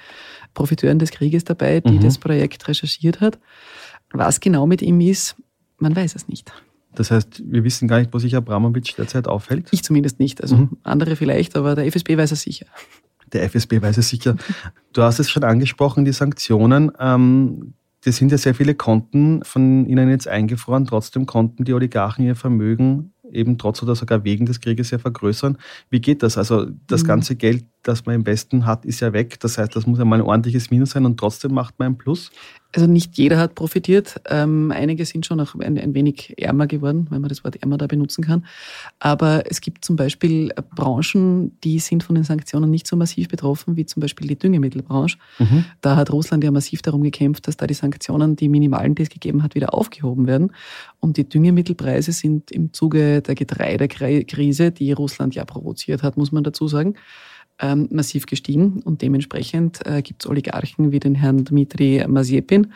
Profiteuren 0.53 0.99
des 0.99 1.11
Krieges 1.11 1.43
dabei, 1.43 1.81
die 1.81 1.93
mhm. 1.93 2.01
das 2.01 2.17
Projekt 2.17 2.67
recherchiert 2.67 3.21
hat. 3.21 3.39
Was 4.11 4.39
genau 4.39 4.67
mit 4.67 4.81
ihm 4.81 5.01
ist, 5.01 5.35
man 5.77 5.95
weiß 5.95 6.15
es 6.15 6.27
nicht. 6.27 6.51
Das 6.95 7.11
heißt, 7.11 7.43
wir 7.45 7.63
wissen 7.63 7.87
gar 7.87 7.99
nicht, 7.99 8.13
wo 8.13 8.19
sich 8.19 8.35
Abramowitsch 8.35 8.97
derzeit 8.97 9.27
aufhält? 9.27 9.67
Ich 9.71 9.83
zumindest 9.83 10.19
nicht. 10.19 10.41
Also 10.41 10.57
mhm. 10.57 10.77
andere 10.83 11.15
vielleicht, 11.15 11.55
aber 11.55 11.75
der 11.75 11.85
FSB 11.85 12.17
weiß 12.17 12.31
es 12.31 12.41
sicher. 12.41 12.65
Der 13.33 13.43
FSB 13.43 13.81
weiß 13.81 13.97
es 13.97 14.09
sicher. 14.09 14.35
Du 14.93 15.01
hast 15.01 15.19
es 15.19 15.29
schon 15.29 15.43
angesprochen, 15.43 16.05
die 16.05 16.13
Sanktionen. 16.13 16.91
Ähm, 16.99 17.73
das 18.03 18.17
sind 18.17 18.31
ja 18.31 18.37
sehr 18.37 18.53
viele 18.53 18.75
Konten 18.75 19.43
von 19.43 19.87
Ihnen 19.87 20.09
jetzt 20.09 20.27
eingefroren. 20.27 20.85
Trotzdem 20.85 21.25
konnten 21.25 21.63
die 21.63 21.73
Oligarchen 21.73 22.23
ihr 22.23 22.35
Vermögen 22.35 23.13
eben 23.31 23.57
trotz 23.57 23.81
oder 23.81 23.95
sogar 23.95 24.23
wegen 24.23 24.45
des 24.45 24.61
Krieges 24.61 24.91
ja 24.91 24.99
vergrößern. 24.99 25.57
Wie 25.89 25.99
geht 25.99 26.23
das? 26.23 26.37
Also 26.37 26.67
das 26.87 27.03
mhm. 27.03 27.07
ganze 27.07 27.35
Geld, 27.35 27.65
das 27.85 28.05
man 28.05 28.15
im 28.15 28.25
Westen 28.25 28.65
hat, 28.65 28.83
ist 28.83 28.99
ja 28.99 29.13
weg. 29.13 29.39
Das 29.39 29.57
heißt, 29.57 29.75
das 29.75 29.85
muss 29.85 29.99
ja 29.99 30.05
mal 30.05 30.19
ein 30.19 30.25
ordentliches 30.25 30.71
Minus 30.71 30.91
sein 30.91 31.05
und 31.05 31.17
trotzdem 31.17 31.53
macht 31.53 31.77
man 31.77 31.93
ein 31.93 31.97
Plus. 31.97 32.31
Also 32.73 32.87
nicht 32.87 33.17
jeder 33.17 33.37
hat 33.37 33.55
profitiert. 33.55 34.19
Ähm, 34.27 34.73
einige 34.75 35.05
sind 35.05 35.25
schon 35.25 35.39
auch 35.39 35.55
ein, 35.55 35.77
ein, 35.77 35.93
wenig 35.93 36.33
ärmer 36.37 36.67
geworden, 36.67 37.07
wenn 37.09 37.21
man 37.21 37.29
das 37.29 37.43
Wort 37.43 37.55
ärmer 37.57 37.77
da 37.77 37.87
benutzen 37.87 38.23
kann. 38.23 38.45
Aber 38.99 39.43
es 39.49 39.61
gibt 39.61 39.85
zum 39.85 39.95
Beispiel 39.95 40.51
Branchen, 40.75 41.57
die 41.63 41.79
sind 41.79 42.03
von 42.03 42.15
den 42.15 42.25
Sanktionen 42.25 42.71
nicht 42.71 42.87
so 42.87 42.97
massiv 42.97 43.29
betroffen, 43.29 43.77
wie 43.77 43.85
zum 43.85 44.01
Beispiel 44.01 44.27
die 44.27 44.37
Düngemittelbranche. 44.37 45.17
Mhm. 45.39 45.65
Da 45.79 45.95
hat 45.95 46.11
Russland 46.11 46.43
ja 46.43 46.51
massiv 46.51 46.81
darum 46.81 47.03
gekämpft, 47.03 47.47
dass 47.47 47.55
da 47.55 47.67
die 47.67 47.75
Sanktionen, 47.75 48.35
die 48.35 48.49
minimalen, 48.49 48.95
die 48.95 49.03
es 49.03 49.09
gegeben 49.09 49.43
hat, 49.43 49.55
wieder 49.55 49.73
aufgehoben 49.73 50.27
werden. 50.27 50.51
Und 50.99 51.17
die 51.17 51.29
Düngemittelpreise 51.29 52.11
sind 52.11 52.51
im 52.51 52.73
Zuge 52.73 53.21
der 53.21 53.35
Getreidekrise, 53.35 54.71
die 54.71 54.91
Russland 54.91 55.35
ja 55.35 55.45
provoziert 55.45 56.03
hat, 56.03 56.17
muss 56.17 56.31
man 56.31 56.43
dazu 56.43 56.67
sagen, 56.67 56.95
ähm, 57.59 57.87
massiv 57.91 58.25
gestiegen 58.25 58.81
und 58.83 59.01
dementsprechend 59.01 59.85
äh, 59.85 60.01
gibt 60.01 60.23
es 60.23 60.29
Oligarchen 60.29 60.91
wie 60.91 60.99
den 60.99 61.15
Herrn 61.15 61.45
Dmitri 61.45 62.03
Mazepin. 62.07 62.73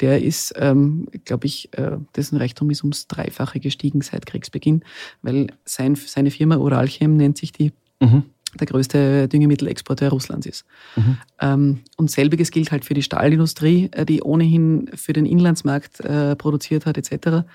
Der 0.00 0.22
ist, 0.22 0.54
ähm, 0.56 1.06
glaube 1.24 1.46
ich, 1.46 1.76
äh, 1.76 1.98
dessen 2.16 2.38
Reichtum 2.38 2.70
ist 2.70 2.82
ums 2.82 3.06
Dreifache 3.08 3.60
gestiegen 3.60 4.00
seit 4.00 4.26
Kriegsbeginn, 4.26 4.84
weil 5.20 5.48
sein, 5.64 5.94
seine 5.94 6.30
Firma 6.30 6.56
Uralchem 6.56 7.16
nennt 7.16 7.36
sich 7.38 7.52
die. 7.52 7.72
Mhm 8.00 8.24
der 8.60 8.66
größte 8.66 9.28
Düngemittelexporteur 9.28 10.10
Russlands 10.10 10.46
ist. 10.46 10.64
Mhm. 10.96 11.18
Ähm, 11.40 11.80
und 11.96 12.10
selbiges 12.10 12.50
gilt 12.50 12.70
halt 12.70 12.84
für 12.84 12.94
die 12.94 13.02
Stahlindustrie, 13.02 13.88
äh, 13.92 14.04
die 14.04 14.22
ohnehin 14.22 14.90
für 14.94 15.12
den 15.12 15.26
Inlandsmarkt 15.26 16.00
äh, 16.00 16.36
produziert 16.36 16.86
hat, 16.86 16.98
etc. 16.98 17.46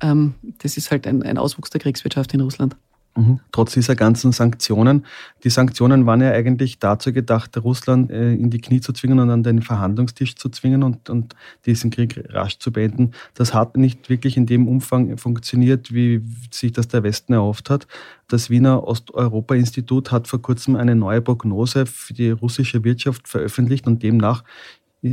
Ähm, 0.00 0.34
das 0.58 0.76
ist 0.76 0.90
halt 0.90 1.06
ein, 1.06 1.22
ein 1.22 1.38
Auswuchs 1.38 1.70
der 1.70 1.80
Kriegswirtschaft 1.80 2.34
in 2.34 2.40
Russland. 2.40 2.76
Mhm. 3.16 3.40
Trotz 3.52 3.74
dieser 3.74 3.94
ganzen 3.94 4.32
Sanktionen. 4.32 5.06
Die 5.44 5.50
Sanktionen 5.50 6.04
waren 6.04 6.20
ja 6.20 6.32
eigentlich 6.32 6.80
dazu 6.80 7.12
gedacht, 7.12 7.56
Russland 7.62 8.10
äh, 8.10 8.32
in 8.32 8.50
die 8.50 8.60
Knie 8.60 8.80
zu 8.80 8.92
zwingen 8.92 9.20
und 9.20 9.30
an 9.30 9.44
den 9.44 9.62
Verhandlungstisch 9.62 10.34
zu 10.34 10.48
zwingen 10.48 10.82
und, 10.82 11.08
und 11.10 11.36
diesen 11.64 11.90
Krieg 11.90 12.24
rasch 12.30 12.58
zu 12.58 12.72
beenden. 12.72 13.12
Das 13.34 13.54
hat 13.54 13.76
nicht 13.76 14.10
wirklich 14.10 14.36
in 14.36 14.46
dem 14.46 14.66
Umfang 14.66 15.16
funktioniert, 15.16 15.94
wie 15.94 16.22
sich 16.50 16.72
das 16.72 16.88
der 16.88 17.04
Westen 17.04 17.34
erhofft 17.34 17.70
hat. 17.70 17.86
Das 18.26 18.50
Wiener 18.50 18.82
Osteuropa-Institut 18.84 20.10
hat 20.10 20.26
vor 20.26 20.42
kurzem 20.42 20.74
eine 20.74 20.96
neue 20.96 21.20
Prognose 21.20 21.86
für 21.86 22.14
die 22.14 22.30
russische 22.30 22.82
Wirtschaft 22.82 23.28
veröffentlicht 23.28 23.86
und 23.86 24.02
demnach 24.02 24.42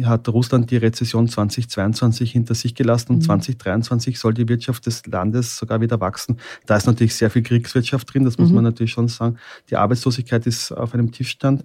hat 0.04 0.28
Russland 0.30 0.72
die 0.72 0.78
Rezession 0.78 1.28
2022 1.28 2.32
hinter 2.32 2.56
sich 2.56 2.76
gelassen 2.76 3.14
und 3.14 3.18
mhm. 3.18 3.24
2023 3.24 4.20
soll 4.20 4.34
die 4.34 4.48
Wirtschaft 4.48 4.86
des 4.86 5.06
Landes 5.06 5.58
sogar 5.58 5.82
wieder 5.82 6.00
wachsen. 6.00 6.38
Da 6.66 6.78
ist 6.78 6.88
natürlich 6.88 7.16
sehr 7.16 7.30
viel 7.30 7.44
Kriegswirtschaft 7.44 8.14
drin, 8.14 8.24
das 8.24 8.38
muss 8.38 8.50
mhm. 8.50 8.56
man 8.56 8.64
natürlich 8.64 8.92
schon 8.92 9.08
sagen. 9.08 9.38
Die 9.70 9.76
Arbeitslosigkeit 9.76 10.48
ist 10.48 10.72
auf 10.72 10.94
einem 10.94 11.12
Tiefstand. 11.12 11.64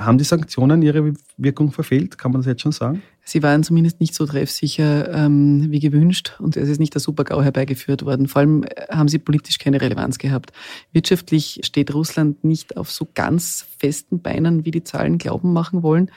Haben 0.00 0.16
die 0.16 0.24
Sanktionen 0.24 0.80
ihre 0.80 1.12
Wirkung 1.36 1.72
verfehlt? 1.72 2.16
Kann 2.16 2.32
man 2.32 2.40
das 2.40 2.46
jetzt 2.46 2.62
schon 2.62 2.72
sagen? 2.72 3.02
Sie 3.22 3.42
waren 3.42 3.62
zumindest 3.62 4.00
nicht 4.00 4.14
so 4.14 4.24
treffsicher 4.24 5.12
ähm, 5.12 5.66
wie 5.70 5.78
gewünscht 5.78 6.36
und 6.38 6.56
es 6.56 6.68
ist 6.70 6.80
nicht 6.80 6.94
der 6.94 7.00
Super-GAU 7.00 7.42
herbeigeführt 7.42 8.04
worden. 8.04 8.26
Vor 8.26 8.40
allem 8.40 8.64
äh, 8.64 8.86
haben 8.90 9.08
sie 9.08 9.18
politisch 9.18 9.58
keine 9.58 9.80
Relevanz 9.80 10.18
gehabt. 10.18 10.52
Wirtschaftlich 10.92 11.60
steht 11.62 11.92
Russland 11.92 12.42
nicht 12.44 12.78
auf 12.78 12.90
so 12.90 13.06
ganz 13.14 13.66
festen 13.78 14.22
Beinen, 14.22 14.64
wie 14.64 14.70
die 14.70 14.84
Zahlen 14.84 15.18
glauben 15.18 15.52
machen 15.52 15.82
wollen, 15.82 16.10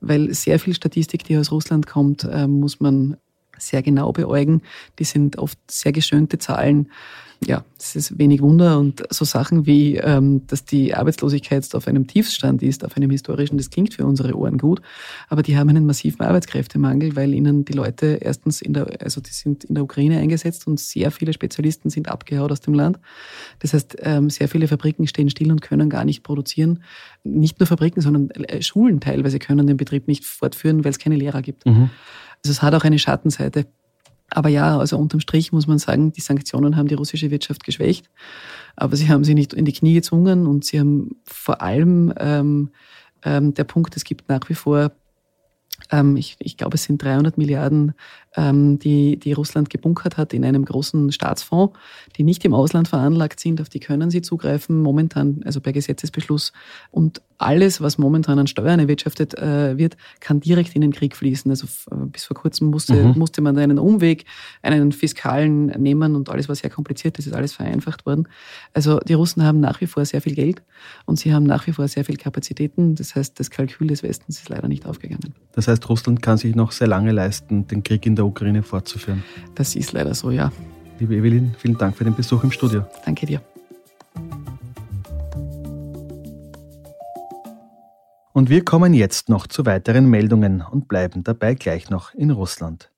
weil 0.00 0.32
sehr 0.32 0.58
viel 0.58 0.74
Statistik, 0.74 1.24
die 1.24 1.36
aus 1.36 1.52
Russland 1.52 1.86
kommt, 1.86 2.24
äh, 2.24 2.46
muss 2.46 2.80
man 2.80 3.18
sehr 3.58 3.82
genau 3.82 4.12
beäugen. 4.12 4.62
Die 4.98 5.04
sind 5.04 5.38
oft 5.38 5.58
sehr 5.70 5.92
geschönte 5.92 6.38
Zahlen 6.38 6.88
ja, 7.44 7.64
es 7.78 7.94
ist 7.96 8.18
wenig 8.18 8.40
Wunder 8.40 8.78
und 8.78 9.02
so 9.10 9.24
Sachen 9.24 9.66
wie, 9.66 9.96
ähm, 9.96 10.46
dass 10.46 10.64
die 10.64 10.94
Arbeitslosigkeit 10.94 11.74
auf 11.74 11.86
einem 11.86 12.06
Tiefstand 12.06 12.62
ist, 12.62 12.84
auf 12.84 12.96
einem 12.96 13.10
historischen, 13.10 13.58
das 13.58 13.70
klingt 13.70 13.94
für 13.94 14.06
unsere 14.06 14.34
Ohren 14.34 14.58
gut, 14.58 14.80
aber 15.28 15.42
die 15.42 15.56
haben 15.56 15.68
einen 15.68 15.84
massiven 15.84 16.24
Arbeitskräftemangel, 16.24 17.14
weil 17.14 17.34
ihnen 17.34 17.64
die 17.64 17.74
Leute 17.74 18.18
erstens 18.20 18.62
in 18.62 18.72
der, 18.72 19.00
also 19.00 19.20
die 19.20 19.32
sind 19.32 19.64
in 19.64 19.74
der 19.74 19.84
Ukraine 19.84 20.18
eingesetzt 20.18 20.66
und 20.66 20.80
sehr 20.80 21.10
viele 21.10 21.32
Spezialisten 21.32 21.90
sind 21.90 22.08
abgehauen 22.08 22.50
aus 22.50 22.60
dem 22.60 22.74
Land. 22.74 22.98
Das 23.58 23.74
heißt, 23.74 23.96
ähm, 24.00 24.30
sehr 24.30 24.48
viele 24.48 24.66
Fabriken 24.66 25.06
stehen 25.06 25.28
still 25.28 25.52
und 25.52 25.60
können 25.60 25.90
gar 25.90 26.04
nicht 26.04 26.22
produzieren. 26.22 26.82
Nicht 27.22 27.60
nur 27.60 27.66
Fabriken, 27.66 28.00
sondern 28.00 28.30
äh, 28.30 28.62
Schulen 28.62 29.00
teilweise 29.00 29.38
können 29.38 29.66
den 29.66 29.76
Betrieb 29.76 30.08
nicht 30.08 30.24
fortführen, 30.24 30.84
weil 30.84 30.90
es 30.90 30.98
keine 30.98 31.16
Lehrer 31.16 31.42
gibt. 31.42 31.66
Mhm. 31.66 31.90
Also 32.46 32.52
es 32.52 32.62
hat 32.62 32.74
auch 32.76 32.84
eine 32.84 33.00
Schattenseite. 33.00 33.66
Aber 34.30 34.48
ja, 34.48 34.78
also 34.78 34.96
unterm 34.98 35.18
Strich 35.18 35.50
muss 35.50 35.66
man 35.66 35.78
sagen, 35.78 36.12
die 36.12 36.20
Sanktionen 36.20 36.76
haben 36.76 36.86
die 36.86 36.94
russische 36.94 37.32
Wirtschaft 37.32 37.64
geschwächt, 37.64 38.08
aber 38.76 38.94
sie 38.94 39.08
haben 39.08 39.24
sie 39.24 39.34
nicht 39.34 39.52
in 39.52 39.64
die 39.64 39.72
Knie 39.72 39.94
gezwungen 39.94 40.46
und 40.46 40.64
sie 40.64 40.78
haben 40.78 41.16
vor 41.24 41.60
allem 41.60 42.14
ähm, 42.18 42.70
ähm, 43.24 43.52
der 43.54 43.64
Punkt, 43.64 43.96
es 43.96 44.04
gibt 44.04 44.28
nach 44.28 44.48
wie 44.48 44.54
vor 44.54 44.92
ähm, 45.90 46.16
ich, 46.16 46.36
ich 46.38 46.56
glaube, 46.56 46.76
es 46.76 46.84
sind 46.84 47.02
300 47.02 47.36
Milliarden, 47.38 47.94
ähm, 48.34 48.78
die, 48.78 49.18
die 49.18 49.32
Russland 49.32 49.70
gebunkert 49.70 50.16
hat 50.16 50.32
in 50.32 50.44
einem 50.44 50.64
großen 50.64 51.12
Staatsfonds, 51.12 51.76
die 52.16 52.22
nicht 52.22 52.44
im 52.44 52.54
Ausland 52.54 52.88
veranlagt 52.88 53.40
sind, 53.40 53.60
auf 53.60 53.68
die 53.68 53.80
können 53.80 54.10
sie 54.10 54.22
zugreifen, 54.22 54.82
momentan, 54.82 55.42
also 55.44 55.60
per 55.60 55.72
Gesetzesbeschluss. 55.72 56.52
Und 56.90 57.22
alles, 57.38 57.80
was 57.80 57.98
momentan 57.98 58.38
an 58.38 58.46
Steuern 58.46 58.80
erwirtschaftet 58.80 59.36
äh, 59.38 59.76
wird, 59.76 59.96
kann 60.20 60.40
direkt 60.40 60.74
in 60.74 60.80
den 60.80 60.92
Krieg 60.92 61.16
fließen. 61.16 61.50
Also 61.50 61.66
äh, 61.90 62.06
bis 62.06 62.24
vor 62.24 62.36
kurzem 62.36 62.68
musste, 62.68 62.94
mhm. 62.94 63.18
musste 63.18 63.40
man 63.40 63.58
einen 63.58 63.78
Umweg, 63.78 64.24
einen 64.62 64.92
fiskalen 64.92 65.66
nehmen 65.66 66.14
und 66.16 66.28
alles, 66.28 66.48
was 66.48 66.58
sehr 66.60 66.70
kompliziert 66.70 67.18
ist, 67.18 67.26
ist 67.26 67.32
alles 67.32 67.52
vereinfacht 67.52 68.06
worden. 68.06 68.28
Also 68.72 68.98
die 69.00 69.14
Russen 69.14 69.42
haben 69.42 69.60
nach 69.60 69.80
wie 69.80 69.86
vor 69.86 70.04
sehr 70.04 70.20
viel 70.20 70.34
Geld 70.34 70.62
und 71.04 71.18
sie 71.18 71.32
haben 71.32 71.44
nach 71.44 71.66
wie 71.66 71.72
vor 71.72 71.88
sehr 71.88 72.04
viel 72.04 72.16
Kapazitäten. 72.16 72.94
Das 72.94 73.14
heißt, 73.14 73.38
das 73.38 73.50
Kalkül 73.50 73.88
des 73.88 74.02
Westens 74.02 74.38
ist 74.38 74.48
leider 74.48 74.68
nicht 74.68 74.86
aufgegangen. 74.86 75.34
Das 75.52 75.68
heißt, 75.68 75.88
Russland 75.88 76.22
kann 76.22 76.38
sich 76.38 76.54
noch 76.54 76.72
sehr 76.72 76.86
lange 76.86 77.12
leisten, 77.12 77.66
den 77.66 77.82
Krieg 77.82 78.06
in 78.06 78.16
der 78.16 78.26
Ukraine 78.26 78.62
fortzuführen. 78.62 79.22
Das 79.54 79.76
ist 79.76 79.92
leider 79.92 80.14
so, 80.14 80.30
ja. 80.30 80.52
Liebe 80.98 81.14
Evelyn, 81.14 81.54
vielen 81.58 81.76
Dank 81.76 81.96
für 81.96 82.04
den 82.04 82.14
Besuch 82.14 82.42
im 82.42 82.50
Studio. 82.50 82.84
Danke 83.04 83.26
dir. 83.26 83.42
Und 88.36 88.50
wir 88.50 88.66
kommen 88.66 88.92
jetzt 88.92 89.30
noch 89.30 89.46
zu 89.46 89.64
weiteren 89.64 90.10
Meldungen 90.10 90.60
und 90.60 90.88
bleiben 90.88 91.24
dabei 91.24 91.54
gleich 91.54 91.88
noch 91.88 92.12
in 92.12 92.30
Russland. 92.30 92.92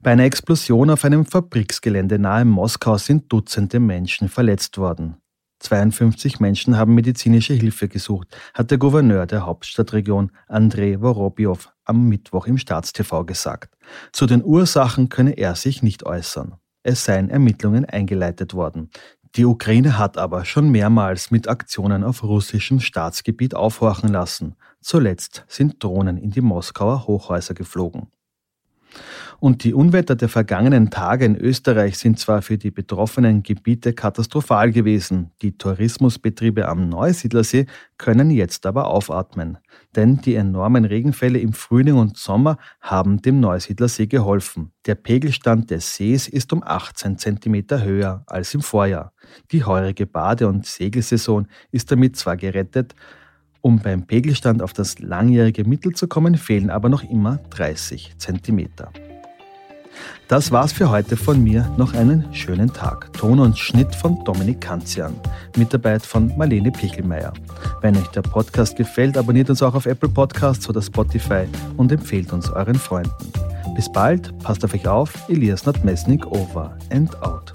Bei 0.00 0.12
einer 0.12 0.24
Explosion 0.24 0.88
auf 0.88 1.04
einem 1.04 1.26
Fabriksgelände 1.26 2.18
nahe 2.18 2.46
Moskau 2.46 2.96
sind 2.96 3.30
Dutzende 3.30 3.78
Menschen 3.78 4.30
verletzt 4.30 4.78
worden. 4.78 5.18
52 5.58 6.40
Menschen 6.40 6.78
haben 6.78 6.94
medizinische 6.94 7.52
Hilfe 7.52 7.88
gesucht, 7.88 8.34
hat 8.54 8.70
der 8.70 8.78
Gouverneur 8.78 9.26
der 9.26 9.44
Hauptstadtregion 9.44 10.30
Andrei 10.48 10.96
Vorobjow 10.98 11.58
am 11.84 12.08
Mittwoch 12.08 12.46
im 12.46 12.56
Staatstv 12.56 13.26
gesagt. 13.26 13.76
Zu 14.12 14.24
den 14.24 14.42
Ursachen 14.42 15.10
könne 15.10 15.32
er 15.32 15.56
sich 15.56 15.82
nicht 15.82 16.06
äußern. 16.06 16.54
Es 16.82 17.04
seien 17.04 17.28
Ermittlungen 17.28 17.84
eingeleitet 17.84 18.54
worden. 18.54 18.88
Die 19.36 19.44
Ukraine 19.44 19.96
hat 19.96 20.18
aber 20.18 20.44
schon 20.44 20.70
mehrmals 20.70 21.30
mit 21.30 21.46
Aktionen 21.46 22.02
auf 22.02 22.24
russischem 22.24 22.80
Staatsgebiet 22.80 23.54
aufhorchen 23.54 24.08
lassen. 24.08 24.56
Zuletzt 24.80 25.44
sind 25.48 25.82
Drohnen 25.82 26.16
in 26.16 26.30
die 26.30 26.40
Moskauer 26.40 27.06
Hochhäuser 27.06 27.54
geflogen. 27.54 28.08
Und 29.38 29.64
die 29.64 29.72
Unwetter 29.72 30.16
der 30.16 30.28
vergangenen 30.28 30.90
Tage 30.90 31.24
in 31.24 31.34
Österreich 31.34 31.96
sind 31.96 32.18
zwar 32.18 32.42
für 32.42 32.58
die 32.58 32.70
betroffenen 32.70 33.42
Gebiete 33.42 33.94
katastrophal 33.94 34.70
gewesen, 34.70 35.30
die 35.40 35.56
Tourismusbetriebe 35.56 36.68
am 36.68 36.90
Neusiedlersee 36.90 37.66
können 37.96 38.30
jetzt 38.30 38.66
aber 38.66 38.88
aufatmen. 38.88 39.56
Denn 39.96 40.20
die 40.20 40.34
enormen 40.34 40.84
Regenfälle 40.84 41.38
im 41.38 41.54
Frühling 41.54 41.96
und 41.96 42.18
Sommer 42.18 42.58
haben 42.82 43.22
dem 43.22 43.40
Neusiedlersee 43.40 44.08
geholfen. 44.08 44.72
Der 44.86 44.94
Pegelstand 44.94 45.70
des 45.70 45.94
Sees 45.94 46.28
ist 46.28 46.52
um 46.52 46.62
18 46.62 47.16
cm 47.16 47.82
höher 47.82 48.22
als 48.26 48.52
im 48.52 48.60
Vorjahr. 48.60 49.12
Die 49.52 49.64
heurige 49.64 50.06
Bade- 50.06 50.48
und 50.48 50.66
Segelsaison 50.66 51.46
ist 51.70 51.90
damit 51.90 52.16
zwar 52.16 52.36
gerettet, 52.36 52.94
um 53.60 53.78
beim 53.78 54.06
Pegelstand 54.06 54.62
auf 54.62 54.72
das 54.72 54.98
langjährige 54.98 55.64
Mittel 55.64 55.94
zu 55.94 56.08
kommen, 56.08 56.36
fehlen 56.36 56.70
aber 56.70 56.88
noch 56.88 57.02
immer 57.02 57.38
30 57.50 58.14
Zentimeter. 58.18 58.90
Das 60.28 60.52
war's 60.52 60.72
für 60.72 60.90
heute 60.90 61.16
von 61.16 61.42
mir. 61.42 61.68
Noch 61.76 61.94
einen 61.94 62.32
schönen 62.32 62.72
Tag. 62.72 63.12
Ton 63.14 63.40
und 63.40 63.58
Schnitt 63.58 63.94
von 63.94 64.22
Dominik 64.24 64.60
Kanzian. 64.60 65.14
Mitarbeit 65.56 66.06
von 66.06 66.36
Marlene 66.38 66.70
Pichelmeier. 66.70 67.32
Wenn 67.80 67.96
euch 67.96 68.06
der 68.08 68.22
Podcast 68.22 68.76
gefällt, 68.76 69.18
abonniert 69.18 69.50
uns 69.50 69.62
auch 69.62 69.74
auf 69.74 69.86
Apple 69.86 70.08
Podcasts 70.08 70.68
oder 70.68 70.82
Spotify 70.82 71.46
und 71.76 71.90
empfehlt 71.90 72.32
uns 72.32 72.48
euren 72.48 72.76
Freunden. 72.76 73.32
Bis 73.74 73.90
bald, 73.90 74.36
passt 74.38 74.64
auf 74.64 74.74
euch 74.74 74.86
auf. 74.86 75.28
Elias 75.28 75.66
Nordmesnik 75.66 76.26
over 76.26 76.76
and 76.90 77.14
out. 77.22 77.52